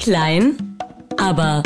[0.00, 0.78] Klein,
[1.18, 1.62] aber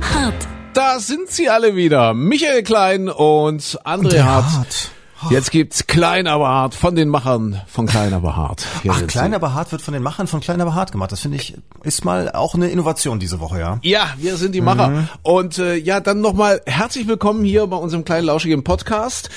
[0.00, 0.48] hart.
[0.72, 2.14] Da sind sie alle wieder.
[2.14, 4.44] Michael Klein und André Der Hart.
[4.46, 4.90] Hart.
[5.28, 8.66] Jetzt gibt's Klein aber hart von den Machern von Klein aber hart.
[8.82, 11.12] Hier Ach, Klein aber hart wird von den Machern von Klein aber hart gemacht.
[11.12, 13.78] Das finde ich, ist mal auch eine Innovation diese Woche, ja.
[13.82, 14.88] Ja, wir sind die Macher.
[14.88, 15.08] Mhm.
[15.22, 19.28] Und äh, ja, dann nochmal herzlich willkommen hier bei unserem kleinen lauschigen Podcast.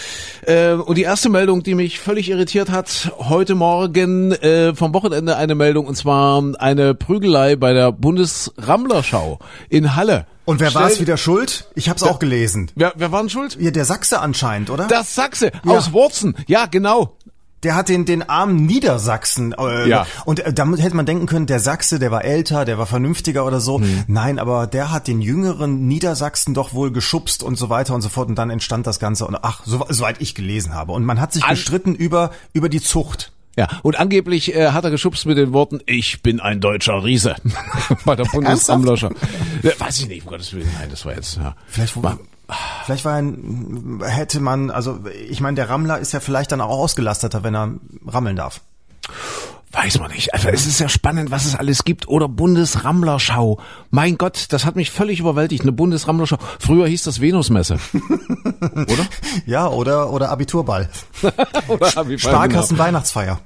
[0.45, 5.35] Äh, und die erste Meldung, die mich völlig irritiert hat, heute Morgen äh, vom Wochenende
[5.35, 9.39] eine Meldung, und zwar eine Prügelei bei der Bundesrammlerschau
[9.69, 10.27] in Halle.
[10.45, 11.67] Und wer war es wieder schuld?
[11.75, 12.69] Ich habe es auch gelesen.
[12.75, 13.57] Wer, wer war denn schuld?
[13.59, 14.87] Ja, der Sachse anscheinend, oder?
[14.87, 15.71] Das Sachse Ja.
[15.71, 16.35] aus Wurzen.
[16.47, 17.15] Ja, genau.
[17.63, 19.53] Der hat den, den armen Niedersachsen.
[19.57, 20.05] Äh, Ja.
[20.25, 23.45] Und äh, damit hätte man denken können, der Sachse, der war älter, der war vernünftiger
[23.45, 23.79] oder so.
[23.79, 24.03] Hm.
[24.07, 28.09] Nein, aber der hat den jüngeren Niedersachsen doch wohl geschubst und so weiter und so
[28.09, 28.27] fort.
[28.27, 29.25] Und dann entstand das Ganze.
[29.25, 30.91] Und ach, so, soweit ich gelesen habe.
[30.91, 33.31] Und man hat sich An- gestritten über, über die Zucht.
[33.55, 37.35] Ja, und angeblich äh, hat er geschubst mit den Worten, ich bin ein deutscher Riese
[38.05, 39.11] bei der Bundesrammlerschau.
[39.61, 40.69] Ja, weiß ich nicht, um Gottes Willen.
[40.79, 41.55] Nein, das war jetzt, ja.
[41.67, 42.17] Vielleicht, War-
[42.85, 46.69] vielleicht war ein, hätte man, also ich meine, der Rammler ist ja vielleicht dann auch
[46.69, 47.73] ausgelasteter, wenn er
[48.07, 48.61] rammeln darf.
[49.73, 50.33] Weiß man nicht.
[50.35, 52.07] Also es ist ja spannend, was es alles gibt.
[52.07, 53.59] Oder Bundesrammlerschau.
[53.89, 55.63] Mein Gott, das hat mich völlig überwältigt.
[55.63, 56.37] Eine Bundesrammlerschau.
[56.59, 57.79] Früher hieß das Venusmesse.
[58.61, 59.07] Oder?
[59.45, 60.89] Ja, oder, oder Abiturball.
[61.67, 63.39] Oder Abiball, Sparkassen Weihnachtsfeier.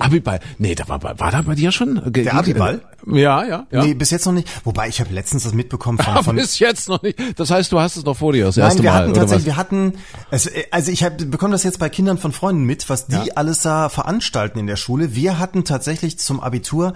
[0.00, 0.40] Abiball.
[0.58, 2.00] Nee, da war, war da bei dir schon?
[2.12, 2.82] Ge- Der Abiball?
[3.06, 3.84] Ja, ja, ja.
[3.84, 4.48] Nee, bis jetzt noch nicht.
[4.64, 7.18] Wobei, ich habe letztens das mitbekommen von, von bis jetzt noch nicht.
[7.38, 9.46] Das heißt, du hast es noch vor dir, das Nein, erste wir Mal, hatten tatsächlich,
[9.46, 9.94] wir hatten,
[10.30, 13.14] es, äh, also ich hab, bekomme das jetzt bei Kindern von Freunden mit, was die
[13.14, 13.24] Ja.
[13.36, 15.14] alles da veranstalten in der Schule.
[15.14, 16.94] Wir hatten tatsächlich zum Abitur,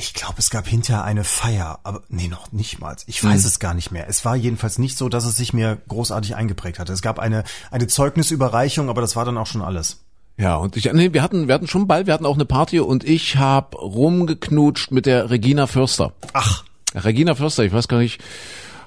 [0.00, 2.94] ich glaube, es gab hinterher eine Feier, aber nee, noch nicht mal.
[3.06, 3.48] Ich weiß Hm.
[3.48, 4.08] es gar nicht mehr.
[4.08, 6.92] Es war jedenfalls nicht so, dass es sich mir großartig eingeprägt hatte.
[6.92, 7.42] Es gab eine,
[7.72, 10.04] eine Zeugnisüberreichung, aber das war dann auch schon alles.
[10.38, 12.78] Ja, und ich, nee, wir hatten, wir hatten schon Ball, wir hatten auch eine Party
[12.78, 16.12] und ich habe rumgeknutscht mit der Regina Förster.
[16.32, 16.64] Ach,
[16.94, 18.20] Regina Förster, ich weiß gar nicht,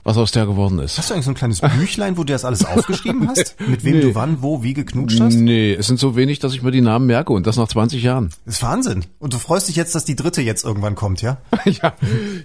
[0.04, 0.98] was aus der geworden ist.
[0.98, 3.56] hast du eigentlich so ein kleines Büchlein, wo du das alles aufgeschrieben hast?
[3.68, 5.36] Mit wem du wann, wo, wie geknutscht hast?
[5.36, 8.04] Nee, es sind so wenig, dass ich mir die Namen merke und das nach 20
[8.04, 8.30] Jahren.
[8.46, 9.06] Das ist Wahnsinn.
[9.20, 11.38] Und du freust dich jetzt, dass die dritte jetzt irgendwann kommt, ja?
[11.66, 11.94] ja,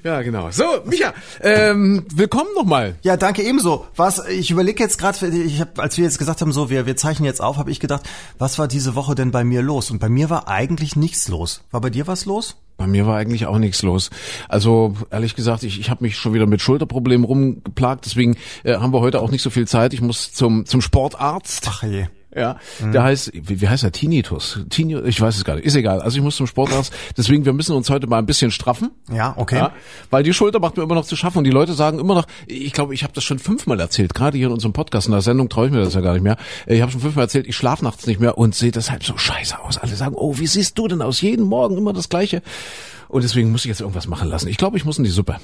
[0.02, 0.50] ja, genau.
[0.50, 2.96] So, Micha, ähm, willkommen nochmal.
[3.02, 3.86] Ja, danke ebenso.
[3.96, 6.96] Was ich überlege jetzt gerade, ich hab, als wir jetzt gesagt haben, so wir wir
[6.96, 8.02] zeichnen jetzt auf, habe ich gedacht,
[8.38, 9.90] was war diese Woche denn bei mir los?
[9.90, 11.62] Und bei mir war eigentlich nichts los.
[11.70, 12.56] War bei dir was los?
[12.76, 14.10] Bei mir war eigentlich auch nichts los.
[14.48, 18.92] Also ehrlich gesagt, ich, ich habe mich schon wieder mit Schulterproblemen rumgeplagt, deswegen äh, haben
[18.92, 19.94] wir heute auch nicht so viel Zeit.
[19.94, 21.66] Ich muss zum, zum Sportarzt.
[21.70, 22.06] Ach je.
[22.36, 23.92] Ja, der heißt, wie, wie heißt er?
[23.92, 24.60] Tinnitus.
[24.68, 25.64] Tinnitus, ich weiß es gar nicht.
[25.64, 26.02] Ist egal.
[26.02, 26.92] Also ich muss zum Sportarzt.
[27.16, 28.90] Deswegen, wir müssen uns heute mal ein bisschen straffen.
[29.10, 29.56] Ja, okay.
[29.56, 29.72] Ja,
[30.10, 32.26] weil die Schulter macht mir immer noch zu schaffen und die Leute sagen immer noch,
[32.46, 35.22] ich glaube, ich habe das schon fünfmal erzählt, gerade hier in unserem Podcast, in der
[35.22, 36.36] Sendung traue ich mir das ja gar nicht mehr.
[36.66, 39.58] Ich habe schon fünfmal erzählt, ich schlafe nachts nicht mehr und sehe deshalb so scheiße
[39.58, 39.78] aus.
[39.78, 41.20] Alle sagen, oh, wie siehst du denn aus?
[41.22, 42.42] Jeden Morgen immer das Gleiche.
[43.08, 44.48] Und deswegen muss ich jetzt irgendwas machen lassen.
[44.48, 45.36] Ich glaube, ich muss in die Suppe.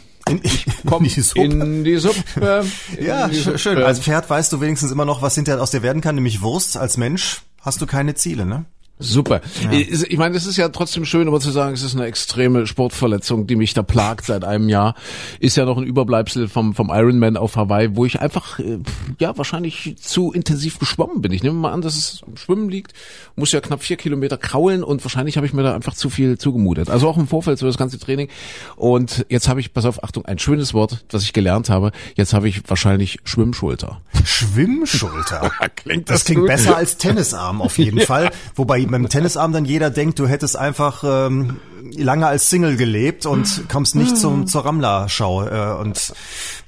[0.87, 1.43] Komm, die Suppe.
[1.43, 2.23] In die Suppe.
[2.97, 3.59] In ja, die schön, Suppe.
[3.59, 3.83] schön.
[3.83, 6.77] Als Pferd weißt du wenigstens immer noch, was hinterher aus dir werden kann, nämlich Wurst.
[6.77, 8.65] Als Mensch hast du keine Ziele, ne?
[9.03, 9.41] Super.
[9.71, 12.67] Ich ich meine, es ist ja trotzdem schön, aber zu sagen, es ist eine extreme
[12.67, 14.95] Sportverletzung, die mich da plagt seit einem Jahr.
[15.41, 18.79] Ist ja noch ein Überbleibsel vom, vom Ironman auf Hawaii, wo ich einfach, äh,
[19.19, 21.33] ja, wahrscheinlich zu intensiv geschwommen bin.
[21.33, 22.93] Ich nehme mal an, dass es am Schwimmen liegt,
[23.37, 26.39] muss ja knapp vier Kilometer kraulen und wahrscheinlich habe ich mir da einfach zu viel
[26.39, 26.91] zugemutet.
[26.91, 28.29] Also auch im Vorfeld so das ganze Training.
[28.77, 31.93] Und jetzt habe ich, pass auf, Achtung, ein schönes Wort, das ich gelernt habe.
[32.17, 34.01] Jetzt habe ich wahrscheinlich Schwimmschulter.
[34.25, 35.51] Schwimmschulter.
[35.77, 36.49] Klingt das das klingt gut?
[36.49, 38.31] besser als Tennisarm auf jeden Fall.
[38.55, 41.59] Wobei beim Tennisarm dann jeder denkt, du hättest einfach ähm,
[41.97, 45.47] lange als Single gelebt und kommst nicht zum, zur Rammler-Schau.
[45.47, 46.13] Äh, und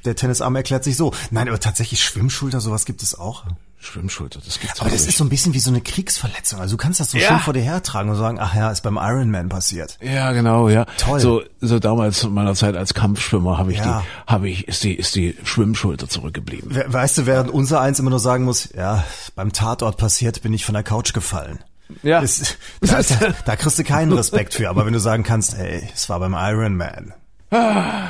[0.05, 1.13] der Tennisarm erklärt sich so.
[1.31, 3.45] Nein, aber tatsächlich Schwimmschulter, sowas gibt es auch.
[3.79, 5.11] Schwimmschulter, das gibt's Aber das nicht.
[5.11, 6.59] ist so ein bisschen wie so eine Kriegsverletzung.
[6.59, 7.29] Also du kannst das so Ja.
[7.29, 9.99] schön vor dir hertragen und sagen, ach ja, ist beim Ironman passiert.
[10.01, 10.87] Ja, genau, ja.
[10.97, 11.21] Toll.
[11.21, 14.01] So, so damals in meiner Zeit als Kampfschwimmer habe ich Ja.
[14.27, 16.75] die, habe ich, ist die, ist die Schwimmschulter zurückgeblieben.
[16.75, 19.05] We- Weißt du, während unser eins immer nur sagen muss, ja,
[19.35, 21.59] beim Tatort passiert, bin ich von der Couch gefallen.
[22.03, 22.21] Ja.
[22.21, 24.69] Das, da, da, da kriegst du keinen Respekt für.
[24.71, 27.13] Aber wenn du sagen kannst, ey, es war beim Ironman.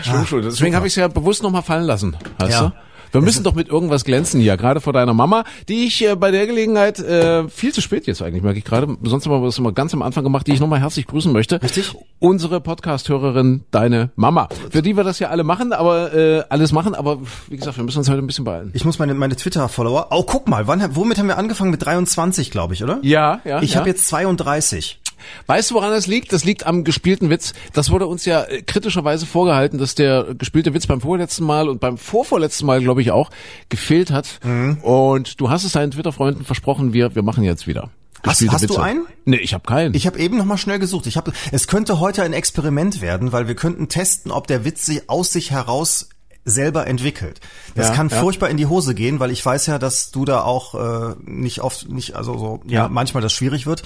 [0.02, 0.48] Schwimmschulter.
[0.48, 2.16] Deswegen habe ich es ja bewusst nochmal fallen lassen.
[2.38, 2.60] Weißt Ja.
[2.68, 2.72] du?
[3.14, 6.32] Wir müssen doch mit irgendwas glänzen hier, gerade vor deiner Mama, die ich äh, bei
[6.32, 8.96] der Gelegenheit äh, viel zu spät jetzt eigentlich, merke ich gerade.
[9.04, 11.62] Sonst haben wir das immer ganz am Anfang gemacht, die ich nochmal herzlich grüßen möchte.
[11.62, 11.94] Richtig.
[12.18, 14.48] Unsere Podcast-Hörerin, deine Mama.
[14.70, 17.84] Für die wir das ja alle machen, aber äh, alles machen, aber wie gesagt, wir
[17.84, 18.72] müssen uns heute ein bisschen beeilen.
[18.74, 20.08] Ich muss meine, meine Twitter-Follower.
[20.10, 21.70] Oh, guck mal, wann, womit haben wir angefangen?
[21.70, 22.98] Mit 23, glaube ich, oder?
[23.02, 23.62] Ja, ja.
[23.62, 23.80] Ich ja.
[23.80, 24.98] habe jetzt 32.
[25.46, 26.32] Weißt du, woran das liegt?
[26.32, 27.52] Das liegt am gespielten Witz.
[27.72, 31.80] Das wurde uns ja äh, kritischerweise vorgehalten, dass der gespielte Witz beim vorletzten Mal und
[31.80, 33.30] beim vorvorletzten Mal, glaube ich, auch
[33.68, 34.40] gefehlt hat.
[34.44, 34.78] Mhm.
[34.82, 37.90] Und du hast es deinen Twitter-Freunden versprochen, wir, wir machen jetzt wieder.
[38.22, 39.06] Gespielte hast du einen?
[39.26, 39.94] Nee, ich habe keinen.
[39.94, 41.06] Ich habe eben noch mal schnell gesucht.
[41.06, 44.86] Ich habe, es könnte heute ein Experiment werden, weil wir könnten testen, ob der Witz
[44.86, 46.08] sich aus sich heraus
[46.44, 47.40] selber entwickelt.
[47.74, 48.20] Das Ja, kann ja.
[48.20, 51.60] furchtbar in die Hose gehen, weil ich weiß ja, dass du da auch äh, nicht
[51.60, 52.88] oft, nicht also so, ja, Ja.
[52.88, 53.82] manchmal das schwierig wird.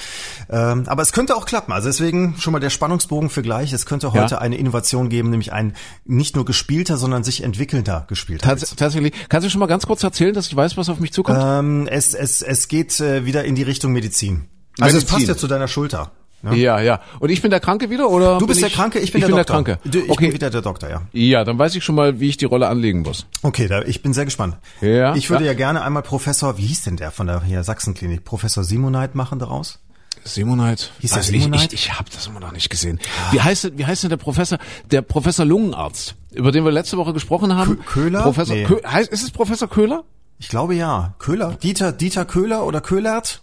[0.50, 1.72] Ähm, aber es könnte auch klappen.
[1.72, 3.72] Also deswegen schon mal der Spannungsbogen für gleich.
[3.72, 5.74] Es könnte heute eine Innovation geben, nämlich ein
[6.04, 8.48] nicht nur gespielter, sondern sich entwickelnder gespielter.
[8.48, 9.14] Tats tatsächlich.
[9.28, 11.38] Kannst du schon mal ganz kurz erzählen, dass ich weiß, was auf mich zukommt?
[11.42, 14.46] Ähm, es, es, es geht äh, wieder in die Richtung Medizin.
[14.80, 16.12] Also es passt ja zu deiner Schulter.
[16.40, 16.56] Ne?
[16.56, 17.00] ja, ja.
[17.18, 18.34] Und ich bin der Kranke wieder, oder?
[18.34, 19.54] Du bin bist der Kranke, ich bin, der, der Doktor.
[19.54, 19.78] Kranke.
[19.84, 20.26] Du, ich okay.
[20.26, 21.02] bin wieder der Doktor, ja.
[21.12, 23.26] Ja, dann weiß ich schon mal, wie ich die Rolle anlegen muss.
[23.42, 24.56] Okay, da, ich bin sehr gespannt.
[24.80, 25.50] Ja, ich würde ja.
[25.52, 25.56] ja.
[25.56, 28.24] gerne einmal Professor, wie hieß denn der von der hier Sachsenklinik?
[28.24, 29.80] Professor Simonite machen daraus?
[30.24, 30.86] Simonite.
[31.00, 31.74] Hieß der Also ich, Simonite?
[31.74, 33.00] ich, ich habe das immer noch nicht gesehen.
[33.32, 34.58] Wie heißt denn, wie heißt denn der Professor,
[34.90, 37.78] der Professor Lungenarzt, über den wir letzte Woche gesprochen haben?
[37.80, 38.22] Kö- Köhler?
[38.22, 38.64] Professor Nee.
[38.64, 40.04] Kö heißt, ist es Professor Köhler?
[40.38, 41.14] Ich glaube ja.
[41.18, 41.56] Köhler?
[41.60, 43.42] Dieter, Dieter Köhler oder Köhlert?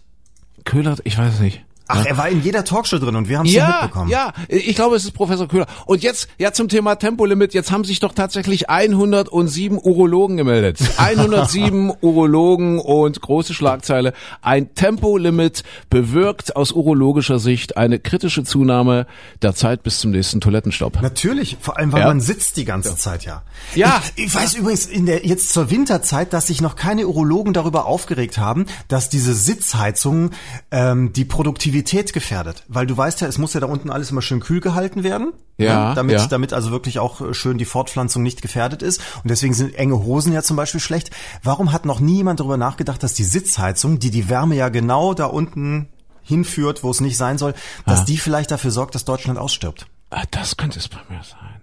[0.64, 1.62] Köhler, ich weiß es nicht.
[1.88, 4.10] Ach, er war in jeder Talkshow drin und wir haben es Ja, mitbekommen.
[4.10, 5.66] ja, ich glaube, es ist Professor Köhler.
[5.86, 10.78] Und jetzt, ja, zum Thema Tempolimit, jetzt haben sich doch tatsächlich 107 Urologen gemeldet.
[10.96, 14.14] 107 Urologen und große Schlagzeile.
[14.42, 19.06] Ein Tempolimit bewirkt aus urologischer Sicht eine kritische Zunahme
[19.42, 21.00] der Zeit bis zum nächsten Toilettenstopp.
[21.02, 22.06] Natürlich, vor allem, weil Ja.
[22.08, 23.42] man sitzt die ganze Zeit, ja.
[23.76, 24.02] Ja.
[24.16, 27.86] Ich, ich weiß übrigens in der, jetzt zur Winterzeit, dass sich noch keine Urologen darüber
[27.86, 30.30] aufgeregt haben, dass diese Sitzheizung
[30.72, 32.64] ähm, die Produktivität gefährdet.
[32.68, 35.32] Weil du weißt ja, es muss ja da unten alles immer schön kühl gehalten werden.
[35.58, 35.94] Ja, ne?
[35.94, 36.26] damit, ja.
[36.26, 39.00] damit also wirklich auch äh, schön die Fortpflanzung nicht gefährdet ist.
[39.22, 41.10] Und deswegen sind enge Hosen ja zum Beispiel schlecht.
[41.42, 45.14] Warum hat noch nie jemand darüber nachgedacht, dass die Sitzheizung, die die Wärme ja genau
[45.14, 45.88] da unten
[46.22, 47.54] hinführt, wo es nicht sein soll,
[47.86, 49.86] dass die vielleicht dafür sorgt, dass Deutschland ausstirbt?
[50.10, 51.62] Ah, das könnte es bei mir sein.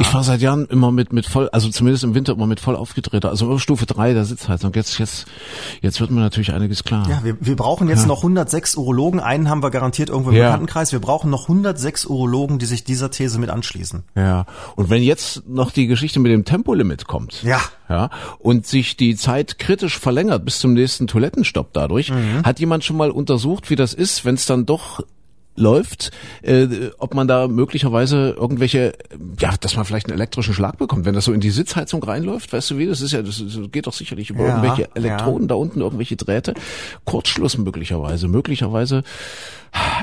[0.00, 2.76] Ich fahre seit Jahren immer mit mit voll, also zumindest im Winter immer mit voll
[2.76, 4.72] aufgedrehter, also immer Stufe 3 der Sitzheizung.
[4.74, 5.26] Jetzt jetzt
[5.82, 7.06] jetzt wird mir natürlich einiges klar.
[7.10, 9.20] Ja, wir, wir brauchen jetzt noch 106 Urologen.
[9.20, 10.44] Einen haben wir garantiert irgendwo im Ja.
[10.46, 10.92] Bekanntenkreis.
[10.92, 14.02] Wir brauchen noch 106 Urologen, die sich dieser These mit anschließen.
[14.14, 14.46] Ja,
[14.76, 17.60] und wenn jetzt noch die Geschichte mit dem Tempolimit kommt, Ja.
[17.90, 18.08] ja,
[18.38, 22.10] und sich die Zeit kritisch verlängert bis zum nächsten Toilettenstopp dadurch,
[22.44, 25.00] hat jemand schon mal untersucht, wie das ist, wenn es dann doch
[25.56, 26.10] läuft,
[26.42, 28.92] äh, ob man da möglicherweise irgendwelche,
[29.40, 32.52] ja, dass man vielleicht einen elektrischen Schlag bekommt, wenn das so in die Sitzheizung reinläuft,
[32.52, 33.42] weißt du wie, das ist ja, das
[33.72, 34.88] geht doch sicherlich über Ja, irgendwelche ja.
[34.94, 36.54] Elektroden da unten, irgendwelche Drähte,
[37.04, 39.02] Kurzschluss möglicherweise, möglicherweise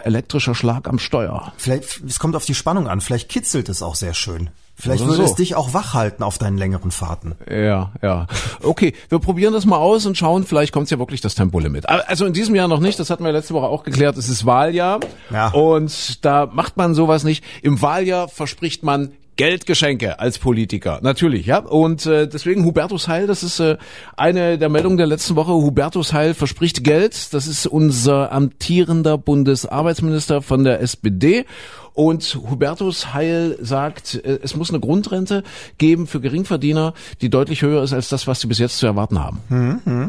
[0.04, 1.54] elektrischer Schlag am Steuer.
[1.58, 3.02] Vielleicht, es kommt auf die Spannung an.
[3.02, 4.50] Vielleicht kitzelt es auch sehr schön.
[4.76, 5.24] Vielleicht würde so.
[5.24, 7.36] es dich auch wach halten auf deinen längeren Fahrten.
[7.50, 8.28] Ja, ja.
[8.64, 11.88] Okay, wir probieren das mal aus und schauen, vielleicht kommt ja wirklich das Tempolimit.
[11.88, 14.46] Also in diesem Jahr noch nicht, das hatten wir letzte Woche auch geklärt, es ist
[14.46, 15.00] Wahljahr
[15.32, 15.50] Ja.
[15.50, 17.44] und da macht man sowas nicht.
[17.62, 21.58] Im Wahljahr verspricht man Geldgeschenke als Politiker, natürlich, ja.
[21.58, 23.78] Und äh, deswegen Hubertus Heil, das ist äh,
[24.16, 25.54] eine der Meldungen der letzten Woche.
[25.54, 27.34] Hubertus Heil verspricht Geld.
[27.34, 31.46] Das ist unser amtierender Bundesarbeitsminister von der SPD.
[31.94, 35.44] Und Hubertus Heil sagt, äh, es muss eine Grundrente
[35.78, 39.20] geben für Geringverdiener, die deutlich höher ist als das, was sie bis jetzt zu erwarten
[39.20, 39.42] haben.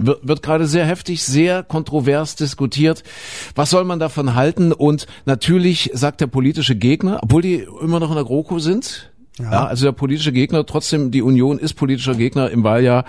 [0.07, 3.03] Wird, wird gerade sehr heftig, sehr kontrovers diskutiert.
[3.55, 4.73] Was soll man davon halten?
[4.73, 9.67] Und natürlich sagt der politische Gegner, obwohl die immer noch in der GroKo sind, ja.
[9.67, 13.05] also der politische Gegner, trotzdem die Union ist politischer Gegner im Wahljahr,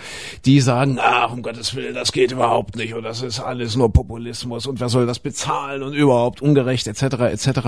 [0.45, 3.93] die sagen, ach, um Gottes Willen, das geht überhaupt nicht und das ist alles nur
[3.93, 7.03] Populismus und wer soll das bezahlen und überhaupt ungerecht etc.
[7.31, 7.59] etc.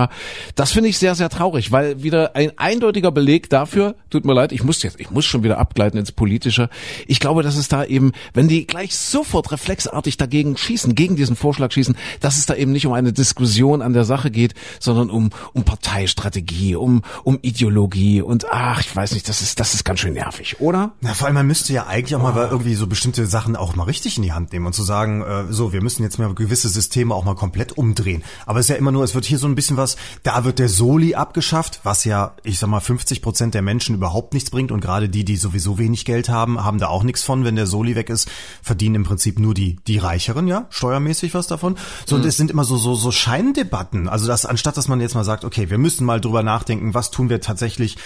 [0.56, 4.52] Das finde ich sehr, sehr traurig, weil wieder ein eindeutiger Beleg dafür, tut mir leid,
[4.52, 6.70] ich muss jetzt, ich muss schon wieder abgleiten ins Politische.
[7.06, 11.36] Ich glaube, dass es da eben, wenn die gleich sofort reflexartig dagegen schießen, gegen diesen
[11.36, 15.12] Vorschlag schießen, dass es da eben nicht um eine Diskussion an der Sache geht, sondern
[15.12, 19.84] um, um Parteistrategie, um, um Ideologie und ach, ich weiß nicht, das ist, das ist
[19.84, 20.92] ganz schön nervig, oder?
[21.02, 23.84] Ja, vor allem, man müsste ja eigentlich auch mal irgendwie so bestimmte Sachen auch mal
[23.84, 26.70] richtig in die Hand nehmen und zu sagen, äh, so, wir müssen jetzt mal gewisse
[26.70, 28.24] Systeme auch mal komplett umdrehen.
[28.46, 30.60] Aber es ist ja immer nur, es wird hier so ein bisschen was, da wird
[30.60, 34.72] der Soli abgeschafft, was ja, ich sag mal, 50 Prozent der Menschen überhaupt nichts bringt
[34.72, 37.44] und gerade die, die sowieso wenig Geld haben, haben da auch nichts von.
[37.44, 38.30] Wenn der Soli weg ist,
[38.62, 41.76] verdienen im Prinzip nur die, die Reicheren, ja, steuermäßig was davon.
[42.06, 44.08] So, und es sind immer so, so, so Scheindebatten.
[44.08, 47.12] Also das, anstatt dass man jetzt mal sagt, okay, wir müssen mal drüber nachdenken, was
[47.12, 47.98] tun wir tatsächlich,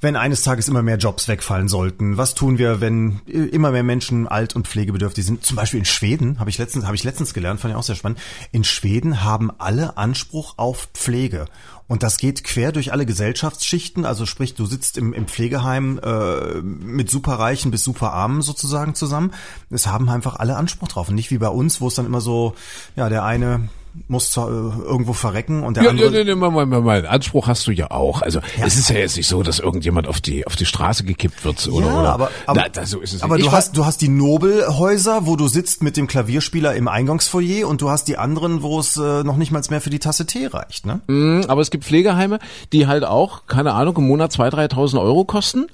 [0.00, 2.16] wenn eines Tages immer mehr Jobs wegfallen sollten?
[2.16, 5.44] Was tun wir, wenn immer mehr Menschen alt und pflegebedürftig sind?
[5.44, 7.96] Zum Beispiel in Schweden habe ich letztens habe ich letztens gelernt, fand ich auch sehr
[7.96, 8.18] spannend.
[8.52, 11.46] In Schweden haben alle Anspruch auf Pflege
[11.88, 14.04] und das geht quer durch alle Gesellschaftsschichten.
[14.04, 19.32] Also sprich, du sitzt im, im Pflegeheim äh, mit Superreichen bis Superarmen sozusagen zusammen.
[19.70, 22.20] Es haben einfach alle Anspruch drauf und nicht wie bei uns, wo es dann immer
[22.20, 22.54] so
[22.96, 23.68] ja der eine
[24.08, 24.52] muss zwar, äh,
[24.84, 26.06] irgendwo verrecken und der Ja, andere.
[26.06, 27.06] ja, nee, nee, mal, mal, mal, mal.
[27.06, 28.22] Anspruch hast du ja auch.
[28.22, 31.44] Also es ist ja jetzt nicht so, dass irgendjemand auf die auf die Straße gekippt
[31.44, 32.12] wird oder ja, oder.
[32.14, 33.44] aber, aber, Na, da, so ist es aber nicht.
[33.46, 37.66] du Ich hast, du hast die Nobelhäuser, wo du sitzt mit dem Klavierspieler im Eingangsfoyer
[37.68, 40.26] und du hast die anderen, wo es äh, noch nicht mal mehr für die Tasse
[40.26, 41.00] Tee reicht, ne?
[41.08, 42.38] Mhm, aber es gibt Pflegeheime,
[42.72, 45.66] die halt auch, keine Ahnung, im Monat 2.000, 3.000 Euro kosten.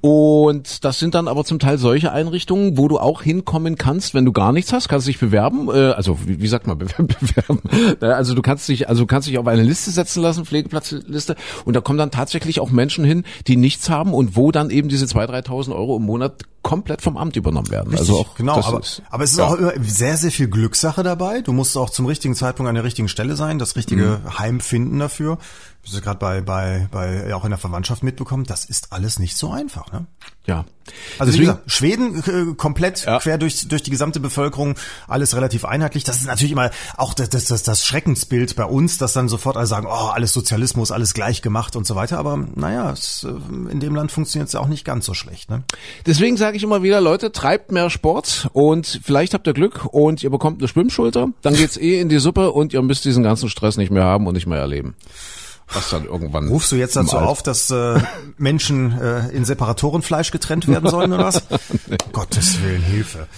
[0.00, 4.24] Und das sind dann aber zum Teil solche Einrichtungen, wo du auch hinkommen kannst, wenn
[4.24, 7.60] du gar nichts hast, kannst dich bewerben, äh, also wie, wie sagt man, bewerben.
[8.00, 11.74] Also du kannst dich, also du kannst dich auf eine Liste setzen lassen, Pflegeplatzliste, und
[11.74, 15.06] da kommen dann tatsächlich auch Menschen hin, die nichts haben und wo dann eben diese
[15.06, 17.96] 2.000, 3.000 Euro im Monat komplett vom Amt übernommen werden.
[17.96, 19.44] also auch genau, aber, ist, aber es ist ja.
[19.46, 21.40] auch immer sehr, sehr viel Glückssache dabei.
[21.40, 24.38] Du musst auch zum richtigen Zeitpunkt an der richtigen Stelle sein, das richtige Mhm.
[24.38, 25.38] Heim finden dafür.
[25.82, 28.44] Das ist gerade bei, bei, bei, ja, auch in der Verwandtschaft mitbekommen.
[28.44, 30.04] Das ist alles nicht so einfach, ne?
[30.46, 30.66] ja.
[31.18, 33.18] Also wie Deswegen- gesagt, Schweden äh, komplett Ja.
[33.20, 34.74] quer durch, durch die gesamte Bevölkerung,
[35.08, 36.04] alles relativ einheitlich.
[36.04, 39.56] Das ist natürlich immer auch das, das, das, das Schreckensbild bei uns, dass dann sofort
[39.56, 42.18] alle sagen, oh, alles Sozialismus, alles gleich gemacht und so weiter.
[42.18, 43.28] Aber naja, es, äh,
[43.70, 45.48] in dem Land funktioniert es ja auch nicht ganz so schlecht.
[45.48, 45.62] Ne?
[46.06, 50.20] Deswegen sage ich immer wieder, Leute, treibt mehr Sport und vielleicht habt ihr Glück und
[50.24, 53.48] ihr bekommt eine Schwimmschulter, dann geht's eh in die Suppe und ihr müsst diesen ganzen
[53.48, 54.96] Stress nicht mehr haben und nicht mehr erleben.
[55.72, 56.48] Was dann irgendwann.
[56.48, 58.00] Rufst du jetzt dazu Alter- auf, dass äh,
[58.36, 61.44] Menschen äh, in Separatorenfleisch getrennt werden sollen oder was?
[62.12, 63.28] Gottes Willen, Hilfe.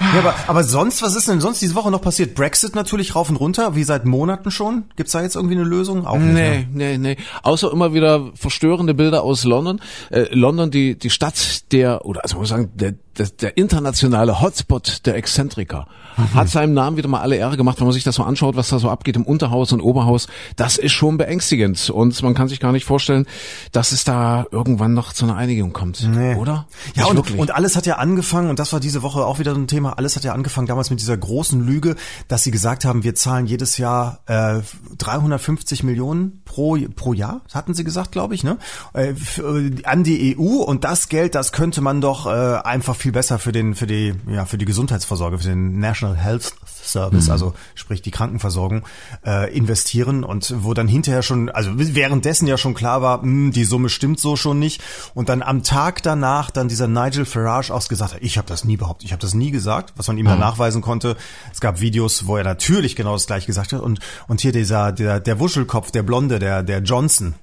[0.00, 2.34] Ja, aber, aber sonst, was ist denn sonst diese Woche noch passiert?
[2.34, 4.84] Brexit natürlich rauf und runter, wie seit Monaten schon.
[4.96, 6.06] Gibt's da jetzt irgendwie eine Lösung?
[6.06, 6.34] Auch nicht.
[6.34, 6.66] Ne?
[6.72, 7.16] Nee, nee, nee.
[7.42, 9.80] Außer immer wieder verstörende Bilder aus London.
[10.10, 14.40] Äh, London, die, die Stadt der, oder also muss ich sagen, der, der, der internationale
[14.40, 15.86] Hotspot der Exzentriker.
[16.34, 18.70] Hat seinem Namen wieder mal alle Ehre gemacht, wenn man sich das so anschaut, was
[18.70, 20.28] da so abgeht im Unterhaus und Oberhaus.
[20.56, 21.90] Das ist schon beängstigend.
[21.90, 23.26] Und man kann sich gar nicht vorstellen,
[23.72, 26.02] dass es da irgendwann noch zu einer Einigung kommt.
[26.38, 26.66] Oder?
[26.94, 27.38] Ja, Nicht und, wirklich.
[27.38, 29.98] und alles hat ja angefangen, und das war diese Woche auch wieder so ein Thema,
[29.98, 31.96] alles hat ja angefangen damals mit dieser großen Lüge,
[32.28, 34.60] dass sie gesagt haben, wir zahlen jedes Jahr äh,
[34.96, 38.56] 350 Millionen pro, pro Jahr, hatten sie gesagt, glaube ich, ne?
[38.94, 43.05] Äh, äh, an die EU und das Geld, das könnte man doch äh, einfach viel
[43.10, 47.54] besser für den, für die, ja, für die Gesundheitsvorsorge, für den National Health Service, also
[47.74, 48.84] sprich die Krankenversorgung,
[49.24, 50.24] äh, investieren.
[50.24, 54.20] Und wo dann hinterher schon, also währenddessen ja schon klar war, mh, die Summe stimmt
[54.20, 54.82] so schon nicht.
[55.14, 58.64] Und dann am Tag danach dann dieser Nigel Farage auch gesagt hat, ich habe das
[58.64, 61.16] nie behauptet, ich habe das nie gesagt, was man ihm dann nachweisen konnte.
[61.52, 63.80] Es gab Videos, wo er natürlich genau das gleiche gesagt hat.
[63.80, 67.34] Und und hier dieser der der Wuschelkopf, der Blonde, der der Johnson,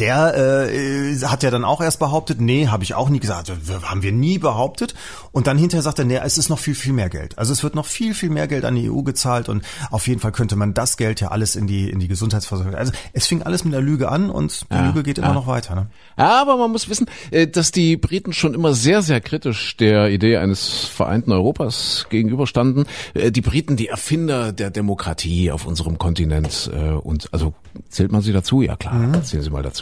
[0.00, 3.82] der äh, hat ja dann auch erst behauptet, nee, habe ich auch nie gesagt, w-
[3.84, 4.94] haben wir nie behauptet.
[5.32, 7.38] Und dann hinterher sagt er, nee, es ist noch viel, viel mehr Geld.
[7.38, 10.20] Also es wird noch viel, viel mehr Geld an die EU gezahlt und auf jeden
[10.20, 12.74] Fall könnte man das Geld ja alles in die in die Gesundheitsversorgung.
[12.74, 15.34] Also es fing alles mit der Lüge an und die Ja, Lüge geht immer ja.
[15.34, 15.74] noch weiter.
[15.74, 15.86] Ne?
[16.18, 20.10] Ja, aber man muss wissen, äh, dass die Briten schon immer sehr, sehr kritisch der
[20.10, 22.84] Idee eines vereinten Europas gegenüberstanden.
[23.14, 27.54] Äh, Die Briten, die Erfinder der Demokratie auf unserem Kontinent äh, und also
[27.88, 28.62] zählt man sie dazu?
[28.62, 29.81] Ja klar, zählen sie mal dazu.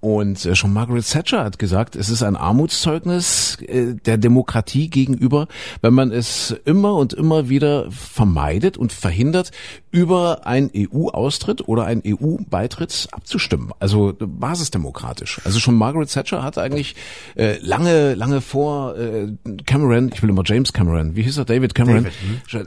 [0.00, 5.48] Und äh, schon Margaret Thatcher hat gesagt, es ist ein Armutszeugnis äh, der Demokratie gegenüber,
[5.80, 9.50] wenn man es immer und immer wieder vermeidet und verhindert,
[9.90, 13.72] über einen EU-Austritt oder einen EU-Beitritt abzustimmen.
[13.78, 15.40] Also basisdemokratisch.
[15.44, 16.96] Also schon Margaret Thatcher hat eigentlich
[17.34, 19.28] äh, lange, lange vor äh,
[19.64, 22.08] Cameron, ich will immer James Cameron, wie hieß er, David Cameron,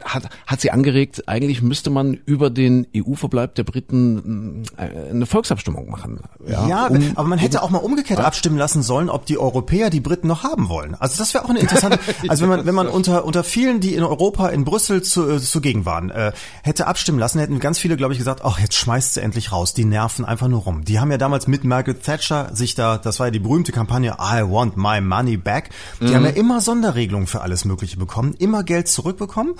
[0.03, 5.89] hat, hat sie angeregt, eigentlich müsste man über den EU-Verbleib der Briten äh, eine Volksabstimmung
[5.89, 6.19] machen.
[6.47, 9.89] Ja, Ja, um- aber man hätte auch mal umgekehrt abstimmen lassen sollen, ob die Europäer
[9.89, 10.95] die Briten noch haben wollen.
[10.95, 13.95] Also das wäre auch eine interessante, also wenn man wenn man unter unter vielen, die
[13.95, 16.31] in Europa in Brüssel zu, äh, zugegen waren, äh,
[16.63, 19.73] hätte abstimmen lassen, hätten ganz viele, glaube ich, gesagt, ach jetzt schmeißt sie endlich raus,
[19.73, 20.85] die nerven einfach nur rum.
[20.85, 24.15] Die haben ja damals mit Margaret Thatcher sich da, das war ja die berühmte Kampagne
[24.19, 25.69] I want my money back.
[25.99, 29.55] Die haben ja immer Sonderregelungen für alles Mögliche bekommen, immer Geld zurückbekommen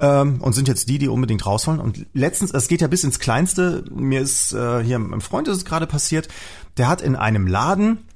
[0.00, 1.80] ähm, und sind jetzt die, die unbedingt raus wollen.
[1.80, 3.84] Und letztens, es geht ja bis ins Kleinste.
[3.94, 6.28] Mir ist äh, hier einem Freund ist es gerade passiert.
[6.76, 8.08] Der hat in einem Laden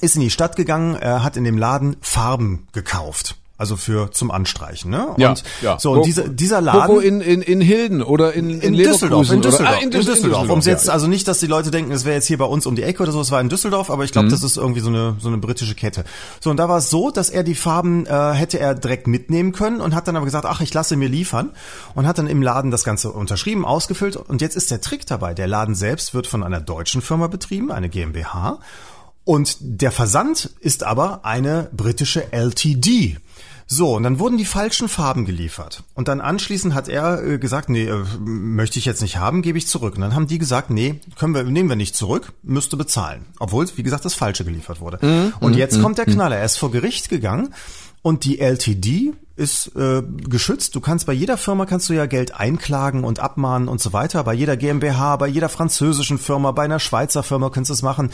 [0.00, 3.36] ist in die Stadt gegangen, er hat in dem Laden Farben gekauft.
[3.60, 5.08] Also für zum Anstreichen, ne?
[5.08, 5.78] Und Ja, ja.
[5.80, 8.74] so Wo- und dieser dieser Laden wo in, in, in Hilden oder in, in, in
[8.74, 10.48] Düsseldorf, in oder- Düsseldorf, Ah, in Düsseldorf.
[10.48, 10.66] Um ja.
[10.68, 12.84] jetzt also nicht, dass die Leute denken, es wäre jetzt hier bei uns um die
[12.84, 13.20] Ecke oder so.
[13.20, 14.12] Es war in Düsseldorf, aber ich Mhm.
[14.12, 16.04] glaube, das ist irgendwie so eine so eine britische Kette.
[16.40, 19.50] So und da war es so, dass er die Farben äh, hätte er direkt mitnehmen
[19.50, 21.50] können und hat dann aber gesagt, ach, ich lasse mir liefern
[21.96, 25.34] und hat dann im Laden das Ganze unterschrieben, ausgefüllt und jetzt ist der Trick dabei.
[25.34, 28.60] Der Laden selbst wird von einer deutschen Firma betrieben, eine GmbH.
[29.24, 33.18] Und der Versand ist aber eine britische LTD.
[33.70, 35.84] So, und dann wurden die falschen Farben geliefert.
[35.94, 39.58] Und dann anschließend hat er äh, gesagt, nee, äh, möchte ich jetzt nicht haben, gebe
[39.58, 39.94] ich zurück.
[39.94, 43.26] Und dann haben die gesagt, nee, können wir, nehmen wir nicht zurück, müsste bezahlen.
[43.38, 45.32] Obwohl, wie gesagt, das Falsche geliefert wurde.
[45.40, 46.36] und jetzt kommt der Knaller.
[46.36, 47.54] Er ist vor Gericht gegangen
[48.00, 50.74] und die LTD ist äh, geschützt.
[50.74, 54.24] Du kannst bei jeder Firma kannst du ja Geld einklagen und abmahnen und so weiter.
[54.24, 58.10] Bei jeder GmbH, bei jeder französischen Firma, bei einer Schweizer Firma kannst du es machen,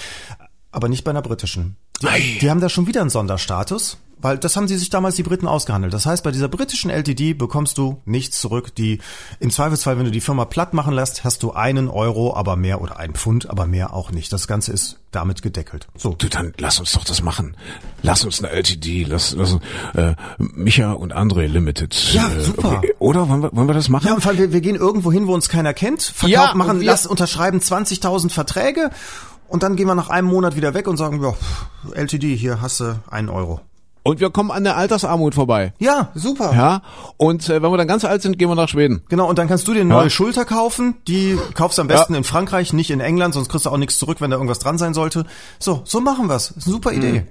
[0.75, 1.77] aber nicht bei einer britischen.
[2.03, 3.99] Die, die haben da schon wieder einen Sonderstatus.
[4.25, 5.93] Weil das haben sie sich damals die Briten ausgehandelt.
[5.93, 8.75] Das heißt, bei dieser britischen LTD bekommst du nichts zurück.
[8.75, 9.01] Die
[9.39, 12.81] im Zweifelsfall, wenn du die Firma platt machen lässt, hast du einen Euro, aber mehr
[12.81, 14.33] oder ein Pfund, aber mehr auch nicht.
[14.33, 15.89] Das Ganze ist damit gedeckelt.
[15.95, 16.15] So.
[16.15, 17.55] Du, dann lass uns doch das machen.
[18.03, 19.59] Lass uns eine LTD, lass, lass
[19.95, 21.95] äh, Micha und André Limited.
[22.15, 22.79] Ja, äh, super.
[22.79, 22.95] Okay.
[23.01, 24.07] Oder wollen wir, wollen wir das machen?
[24.07, 26.81] Ja, im Fall, wir, wir gehen irgendwo hin, wo uns keiner kennt, verkaufen, Ja, machen,
[26.81, 28.91] lass unterschreiben 20.000 Verträge
[29.55, 31.33] und dann gehen wir nach einem Monat wieder weg und sagen, ja,
[31.95, 33.61] LTD, hier hast du einen Euro.
[34.03, 35.73] Und wir kommen an der Altersarmut vorbei.
[35.79, 36.53] Ja, super.
[36.53, 36.83] Ja.
[37.19, 39.05] Und äh, wenn wir dann ganz alt sind, gehen wir nach Schweden.
[39.09, 40.11] Genau, und dann kannst du dir eine neue Ja.
[40.11, 40.97] Schulter kaufen.
[41.07, 43.97] Die kaufst du am besten in Frankreich, nicht in England, sonst kriegst du auch nichts
[43.97, 45.25] zurück, wenn da irgendwas dran sein sollte.
[45.61, 46.51] So, so machen wir's.
[46.51, 47.25] Ist eine super Idee.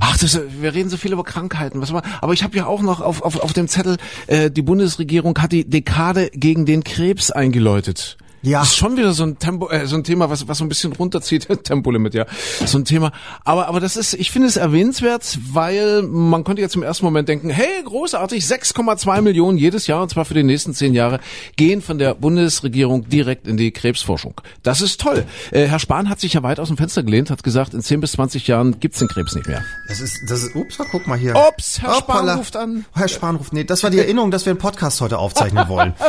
[0.00, 1.80] Ach, das, wir reden so viel über Krankheiten.
[1.82, 3.98] Was war, aber ich habe ja auch noch auf, auf, auf dem Zettel,
[4.28, 8.16] äh, die Bundesregierung hat die Dekade gegen den Krebs eingeläutet.
[8.42, 8.60] Ja.
[8.60, 10.68] Das ist schon wieder so ein Tempo, äh, so ein Thema, was, was so ein
[10.68, 11.48] bisschen runterzieht.
[11.64, 12.26] Tempolimit, ja.
[12.64, 13.12] So ein Thema.
[13.44, 17.28] Aber, aber das ist, ich finde es erwähnenswert, weil man könnte jetzt im ersten Moment
[17.28, 21.20] denken, hey, großartig, 6,2 Millionen jedes Jahr, und zwar für die nächsten zehn Jahre,
[21.56, 24.40] gehen von der Bundesregierung direkt in die Krebsforschung.
[24.62, 25.24] Das ist toll.
[25.50, 28.00] Äh, Herr Spahn hat sich ja weit aus dem Fenster gelehnt, hat gesagt, in 10
[28.00, 29.64] bis 20 Jahren gibt's den Krebs nicht mehr.
[29.88, 31.34] Das ist, das ist, ups, guck mal hier.
[31.36, 32.34] Ups, Herr Spahn Hoppala.
[32.36, 32.84] ruft an.
[32.94, 35.94] Herr Spahn ruft, nee, das war die Erinnerung, dass wir einen Podcast heute aufzeichnen wollen.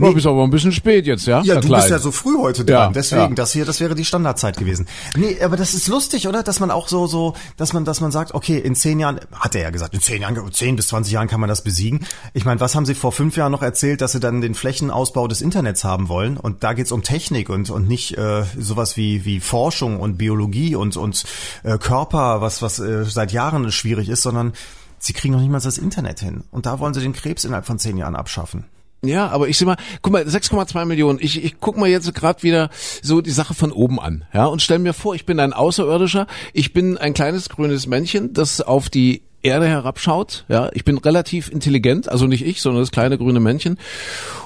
[0.00, 1.42] Du bist aber ein bisschen spät jetzt, ja?
[1.42, 1.80] Ja, du Klein.
[1.80, 2.74] bist ja so früh heute dran.
[2.74, 3.34] Ja, Deswegen, ja.
[3.34, 4.88] das hier, das wäre die Standardzeit gewesen.
[5.16, 6.42] Nee, aber das ist lustig, oder?
[6.42, 9.54] Dass man auch so, so, dass man, dass man sagt, okay, in zehn Jahren, hat
[9.54, 12.06] er ja gesagt, in zehn Jahren, zehn bis zwanzig Jahren kann man das besiegen.
[12.32, 15.28] Ich meine, was haben sie vor fünf Jahren noch erzählt, dass sie dann den Flächenausbau
[15.28, 16.36] des Internets haben wollen?
[16.36, 20.76] Und da geht's um Technik und, und nicht äh, sowas wie, wie Forschung und Biologie
[20.76, 21.24] und, und
[21.64, 24.52] äh, Körper, was, was äh, seit Jahren schwierig ist, sondern
[24.98, 26.44] sie kriegen noch nicht mal das Internet hin.
[26.50, 28.64] Und da wollen sie den Krebs innerhalb von zehn Jahren abschaffen.
[29.02, 31.18] Ja, aber ich sehe mal, guck mal, 6,2 Millionen.
[31.22, 32.68] Ich, ich guck mal jetzt gerade wieder
[33.02, 36.26] so die Sache von oben an, ja, und stell mir vor, ich bin ein Außerirdischer,
[36.52, 41.50] ich bin ein kleines grünes Männchen, das auf die Erde herabschaut, ja, ich bin relativ
[41.50, 43.78] intelligent, also nicht ich, sondern das kleine grüne Männchen,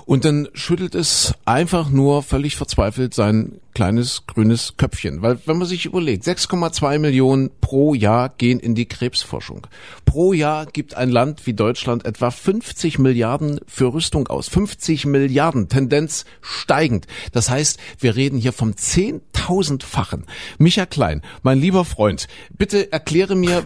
[0.07, 5.67] und dann schüttelt es einfach nur völlig verzweifelt sein kleines grünes Köpfchen, weil wenn man
[5.67, 9.67] sich überlegt, 6,2 Millionen pro Jahr gehen in die Krebsforschung.
[10.05, 14.49] Pro Jahr gibt ein Land wie Deutschland etwa 50 Milliarden für Rüstung aus.
[14.49, 17.07] 50 Milliarden, Tendenz steigend.
[17.33, 20.27] Das heißt, wir reden hier vom Zehntausendfachen.
[20.59, 23.65] Micha Klein, mein lieber Freund, bitte erkläre mir,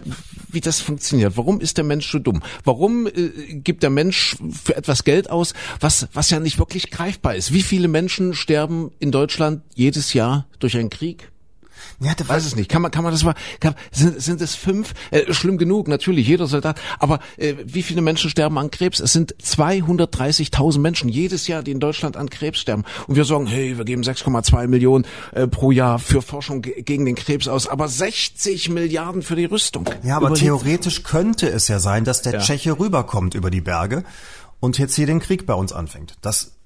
[0.51, 1.37] wie das funktioniert.
[1.37, 2.41] Warum ist der Mensch so dumm?
[2.63, 7.35] Warum äh, gibt der Mensch für etwas Geld aus, was, was ja nicht wirklich greifbar
[7.35, 7.53] ist?
[7.53, 11.31] Wie viele Menschen sterben in Deutschland jedes Jahr durch einen Krieg?
[12.01, 12.69] Ja, der Weiß es nicht.
[12.69, 14.93] Kann man, kann man das mal, kann, sind, sind es fünf?
[15.11, 16.79] Äh, schlimm genug, natürlich, jeder Soldat.
[16.99, 18.99] Aber äh, wie viele Menschen sterben an Krebs?
[18.99, 22.83] Es sind 230.000 Menschen jedes Jahr, die in Deutschland an Krebs sterben.
[23.07, 27.05] Und wir sagen, hey, wir geben 6,2 Millionen äh, pro Jahr für Forschung ge gegen
[27.05, 29.85] den Krebs aus, aber 60 Milliarden für die Rüstung.
[30.03, 32.39] Ja, aber Überleg- theoretisch könnte es ja sein, dass der Ja.
[32.39, 34.03] Tscheche rüberkommt über die Berge
[34.59, 36.15] und jetzt hier den Krieg bei uns anfängt.
[36.21, 36.58] Das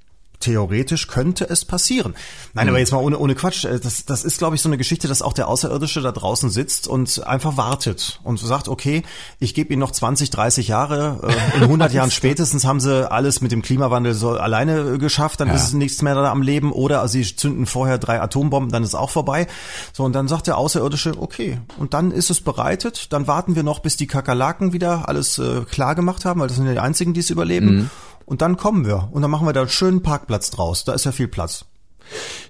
[0.44, 2.14] theoretisch könnte es passieren.
[2.54, 3.66] Nein, aber jetzt mal ohne, ohne Quatsch.
[3.66, 6.50] äh, Das, das ist, glaube ich, so eine Geschichte, dass auch der Außerirdische da draußen
[6.50, 9.04] sitzt und einfach wartet und sagt, okay,
[9.40, 11.20] ich gebe Ihnen noch 20, 30 Jahre.
[11.24, 15.40] äh, In 100 Jahren spätestens haben Sie alles mit dem Klimawandel so alleine äh, geschafft.
[15.40, 15.56] Dann Ja.
[15.56, 16.72] ist es nichts mehr da am Leben.
[16.72, 19.48] Oder Sie zünden vorher drei Atombomben, dann ist auch vorbei.
[19.94, 21.60] So, und dann sagt der Außerirdische, okay.
[21.78, 23.12] Und dann ist es bereitet.
[23.14, 26.58] Dann warten wir noch, bis die Kakerlaken wieder alles äh, klar gemacht haben, weil das
[26.58, 27.90] sind ja die einzigen, die es überleben.
[28.26, 29.10] Und dann kommen wir.
[29.12, 30.84] Und dann machen wir da einen schönen Parkplatz draus.
[30.84, 31.66] Da ist ja viel Platz.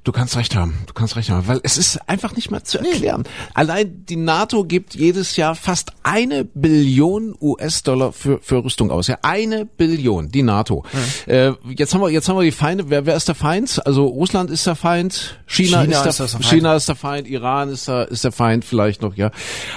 [0.03, 2.79] Du kannst recht haben, du kannst recht haben, weil es ist einfach nicht mehr zu
[2.79, 3.23] erklären.
[3.53, 9.07] Allein die NATO gibt jedes Jahr fast eine Billion US-Dollar für, für Rüstung aus.
[9.07, 10.83] Ja, eine Billion, die NATO.
[11.25, 12.89] Äh, jetzt haben wir, jetzt haben wir die Feinde.
[12.89, 13.85] Wer, wer ist der Feind?
[13.85, 16.45] Also Russland ist der Feind, China, China ist, ist der, das der Feind.
[16.45, 19.31] China ist der Feind, Iran ist der, ist der Feind vielleicht noch, ja.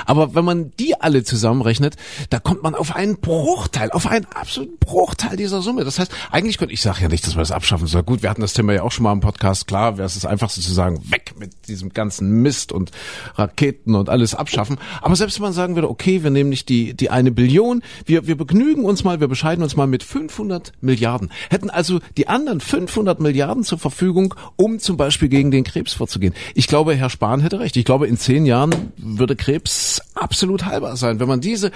[0.07, 1.95] Aber wenn man die alle zusammenrechnet,
[2.31, 5.85] da kommt man auf einen Bruchteil, auf einen absoluten Bruchteil dieser Summe.
[5.85, 8.03] Das heißt, eigentlich könnte ich sage ja nicht, dass man das abschaffen soll.
[8.03, 9.66] Gut, wir hatten das Thema ja auch schon mal im Podcast.
[9.67, 12.91] Klar, wäre es das einfachste zu sagen, weg mit diesem ganzen Mist und
[13.35, 14.79] Raketen und alles abschaffen.
[15.03, 18.27] Aber selbst wenn man sagen würde, okay, wir nehmen nicht die, die eine Billion, wir,
[18.27, 21.31] wir begnügen uns mal, wir bescheiden uns mal mit 500 Milliarden.
[21.51, 26.35] Hätten also die anderen 500 Milliarden zur Verfügung, um zum Beispiel gegen den Krebs vorzugehen.
[26.55, 27.77] Ich glaube, Herr Spahn hätte recht.
[27.77, 31.71] Ich glaube, in zehn Jahren würde Krebs absolut heilbar sein, wenn man diese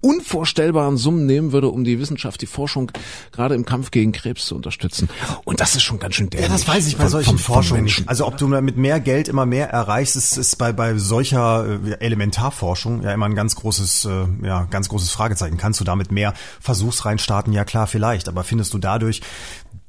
[0.00, 2.92] unvorstellbaren Summen nehmen würde, um die Wissenschaft, die Forschung
[3.32, 5.08] gerade im Kampf gegen Krebs zu unterstützen.
[5.44, 6.48] Und das ist schon ganz schön dämlich.
[6.48, 8.08] Ja, das weiß ich bei von- solchen Forschungen nicht.
[8.08, 11.92] Also ob du mit mehr Geld immer mehr erreichst, ist, ist bei, bei solcher äh,
[12.04, 15.56] Elementarforschung ja immer ein ganz großes, äh, ja, ganz großes Fragezeichen.
[15.56, 17.52] Kannst du damit mehr Versuchsreihen starten?
[17.52, 18.28] Ja klar, vielleicht.
[18.28, 19.22] Aber findest du dadurch